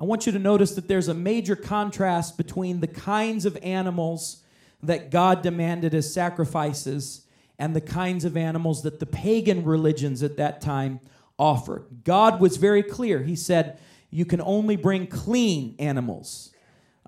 I 0.00 0.04
want 0.04 0.26
you 0.26 0.32
to 0.32 0.40
notice 0.40 0.74
that 0.74 0.88
there's 0.88 1.06
a 1.06 1.14
major 1.14 1.54
contrast 1.54 2.36
between 2.36 2.80
the 2.80 2.88
kinds 2.88 3.46
of 3.46 3.56
animals 3.62 4.42
that 4.82 5.12
God 5.12 5.42
demanded 5.42 5.94
as 5.94 6.12
sacrifices 6.12 7.23
and 7.58 7.74
the 7.74 7.80
kinds 7.80 8.24
of 8.24 8.36
animals 8.36 8.82
that 8.82 9.00
the 9.00 9.06
pagan 9.06 9.64
religions 9.64 10.22
at 10.22 10.36
that 10.36 10.60
time 10.60 11.00
offered. 11.38 11.86
God 12.04 12.40
was 12.40 12.56
very 12.56 12.82
clear. 12.82 13.22
He 13.22 13.36
said, 13.36 13.78
You 14.10 14.24
can 14.24 14.40
only 14.40 14.76
bring 14.76 15.06
clean 15.06 15.76
animals, 15.78 16.52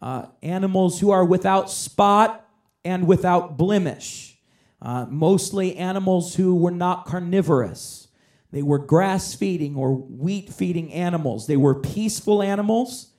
uh, 0.01 0.27
animals 0.43 1.01
who 1.01 1.11
are 1.11 1.25
without 1.25 1.71
spot 1.71 2.49
and 2.85 3.07
without 3.07 3.57
blemish, 3.57 4.39
uh, 4.81 5.07
mostly 5.09 5.77
animals 5.77 6.37
who 6.37 6.55
were 6.55 6.71
not 6.71 7.07
carnivorous. 7.07 8.07
They 8.53 8.63
were 8.63 8.79
grass 8.79 9.35
feeding 9.35 9.77
or 9.77 9.95
wheat 9.95 10.53
feeding 10.53 10.93
animals. 10.93 11.47
They 11.47 11.57
were 11.57 11.75
peaceful 11.75 12.43
animals 12.43 13.11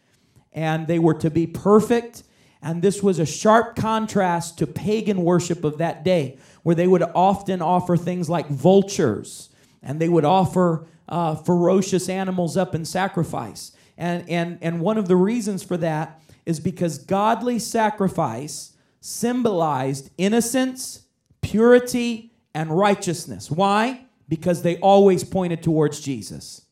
and 0.54 0.88
they 0.88 1.00
were 1.00 1.14
to 1.16 1.30
be 1.30 1.46
perfect. 1.46 2.24
And 2.62 2.82
this 2.82 3.04
was 3.04 3.20
a 3.20 3.26
sharp 3.26 3.76
contrast 3.76 4.58
to 4.58 4.68
pagan 4.68 5.24
worship 5.24 5.64
of 5.64 5.78
that 5.78 6.04
day, 6.04 6.40
where 6.68 6.76
they 6.76 6.88
would 6.88 7.04
often 7.16 7.62
offer 7.62 7.96
things 7.96 8.30
like 8.30 8.50
vultures 8.50 9.50
and 9.82 10.02
they 10.02 10.10
would 10.10 10.26
offer 10.26 10.86
uh, 11.08 11.34
ferocious 11.36 12.10
animals 12.10 12.58
up 12.58 12.76
in 12.76 12.84
sacrifice. 12.84 13.72
And, 13.98 14.30
and, 14.30 14.58
and 14.62 14.82
one 14.82 14.98
of 14.98 15.08
the 15.08 15.16
reasons 15.16 15.64
for 15.64 15.78
that 15.78 16.20
is 16.46 16.60
because 16.60 16.98
godly 16.98 17.58
sacrifice 17.58 18.74
symbolized 19.00 20.10
innocence, 20.18 21.04
purity, 21.42 22.34
and 22.54 22.78
righteousness. 22.78 23.50
Why? 23.50 24.08
because 24.30 24.62
they 24.62 24.78
always 24.78 25.24
pointed 25.24 25.64
towards 25.64 26.00
Jesus. 26.00 26.66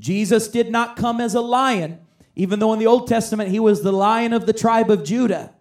Jesus 0.00 0.48
did 0.48 0.70
not 0.70 0.96
come 0.96 1.20
as 1.20 1.34
a 1.34 1.40
lion, 1.40 2.00
even 2.34 2.58
though 2.58 2.72
in 2.72 2.78
the 2.78 2.86
Old 2.86 3.06
Testament 3.06 3.50
he 3.50 3.60
was 3.60 3.82
the 3.82 3.92
lion 3.92 4.32
of 4.32 4.46
the 4.46 4.52
tribe 4.52 4.90
of 4.90 5.04
Judah. 5.04 5.52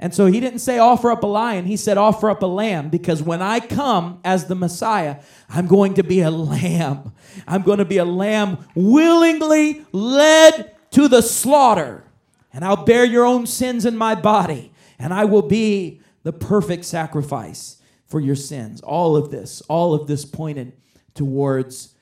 And 0.00 0.14
so 0.14 0.26
he 0.26 0.38
didn't 0.38 0.60
say 0.60 0.78
offer 0.78 1.10
up 1.10 1.24
a 1.24 1.26
lion, 1.26 1.64
he 1.64 1.76
said 1.76 1.98
offer 1.98 2.30
up 2.30 2.42
a 2.42 2.46
lamb 2.46 2.88
because 2.88 3.22
when 3.22 3.42
I 3.42 3.58
come 3.58 4.20
as 4.24 4.46
the 4.46 4.54
Messiah, 4.54 5.16
I'm 5.48 5.66
going 5.66 5.94
to 5.94 6.04
be 6.04 6.20
a 6.20 6.30
lamb. 6.30 7.12
I'm 7.48 7.62
going 7.62 7.78
to 7.78 7.84
be 7.84 7.96
a 7.98 8.04
lamb 8.04 8.58
willingly 8.76 9.84
led 9.90 10.76
to 10.92 11.08
the 11.08 11.22
slaughter. 11.22 12.04
And 12.52 12.64
I'll 12.64 12.84
bear 12.84 13.04
your 13.04 13.24
own 13.24 13.46
sins 13.46 13.84
in 13.84 13.96
my 13.96 14.14
body, 14.14 14.72
and 14.98 15.12
I 15.12 15.24
will 15.26 15.42
be 15.42 16.00
the 16.22 16.32
perfect 16.32 16.84
sacrifice 16.84 17.80
for 18.06 18.20
your 18.20 18.36
sins. 18.36 18.80
All 18.80 19.16
of 19.16 19.30
this, 19.30 19.60
all 19.62 19.94
of 19.94 20.06
this 20.06 20.24
pointed 20.24 20.72
towards 21.14 21.94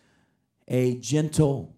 a 0.69 0.97
gentle 0.99 1.75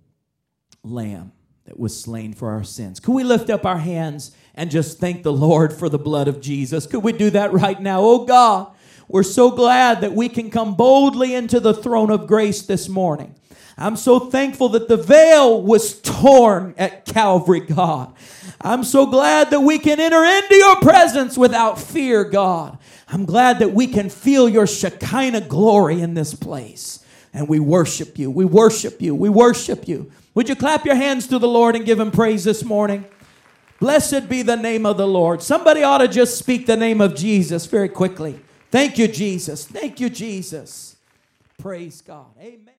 lamb 0.82 1.32
that 1.64 1.78
was 1.78 1.98
slain 1.98 2.34
for 2.34 2.50
our 2.50 2.64
sins. 2.64 3.00
Could 3.00 3.12
we 3.12 3.24
lift 3.24 3.50
up 3.50 3.66
our 3.66 3.78
hands 3.78 4.34
and 4.58 4.72
just 4.72 4.98
thank 4.98 5.22
the 5.22 5.32
Lord 5.32 5.72
for 5.72 5.88
the 5.88 6.00
blood 6.00 6.26
of 6.26 6.40
Jesus? 6.40 6.84
Could 6.84 7.04
we 7.04 7.12
do 7.12 7.30
that 7.30 7.52
right 7.52 7.80
now? 7.80 8.00
Oh 8.00 8.24
God, 8.26 8.66
we're 9.06 9.22
so 9.22 9.52
glad 9.52 10.00
that 10.00 10.14
we 10.14 10.28
can 10.28 10.50
come 10.50 10.74
boldly 10.74 11.32
into 11.32 11.60
the 11.60 11.72
throne 11.72 12.10
of 12.10 12.26
grace 12.26 12.62
this 12.62 12.88
morning. 12.88 13.36
I'm 13.78 13.94
so 13.94 14.18
thankful 14.18 14.70
that 14.70 14.88
the 14.88 14.96
veil 14.96 15.62
was 15.62 16.00
torn 16.00 16.74
at 16.76 17.04
Calvary, 17.04 17.60
God. 17.60 18.12
I'm 18.60 18.82
so 18.82 19.06
glad 19.06 19.50
that 19.50 19.60
we 19.60 19.78
can 19.78 20.00
enter 20.00 20.24
into 20.24 20.56
your 20.56 20.80
presence 20.80 21.38
without 21.38 21.80
fear, 21.80 22.24
God. 22.24 22.78
I'm 23.06 23.26
glad 23.26 23.60
that 23.60 23.72
we 23.72 23.86
can 23.86 24.10
feel 24.10 24.48
your 24.48 24.66
Shekinah 24.66 25.42
glory 25.42 26.00
in 26.00 26.14
this 26.14 26.34
place. 26.34 27.04
And 27.32 27.48
we 27.48 27.60
worship 27.60 28.18
you. 28.18 28.28
We 28.28 28.44
worship 28.44 29.00
you. 29.00 29.14
We 29.14 29.28
worship 29.28 29.86
you. 29.86 30.10
Would 30.34 30.48
you 30.48 30.56
clap 30.56 30.84
your 30.84 30.96
hands 30.96 31.28
to 31.28 31.38
the 31.38 31.46
Lord 31.46 31.76
and 31.76 31.86
give 31.86 32.00
him 32.00 32.10
praise 32.10 32.42
this 32.42 32.64
morning? 32.64 33.04
Blessed 33.80 34.28
be 34.28 34.42
the 34.42 34.56
name 34.56 34.84
of 34.84 34.96
the 34.96 35.06
Lord. 35.06 35.42
Somebody 35.42 35.82
ought 35.82 35.98
to 35.98 36.08
just 36.08 36.36
speak 36.36 36.66
the 36.66 36.76
name 36.76 37.00
of 37.00 37.14
Jesus 37.14 37.66
very 37.66 37.88
quickly. 37.88 38.40
Thank 38.70 38.98
you, 38.98 39.08
Jesus. 39.08 39.64
Thank 39.64 40.00
you, 40.00 40.10
Jesus. 40.10 40.96
Praise 41.58 42.00
God. 42.00 42.26
Amen. 42.40 42.58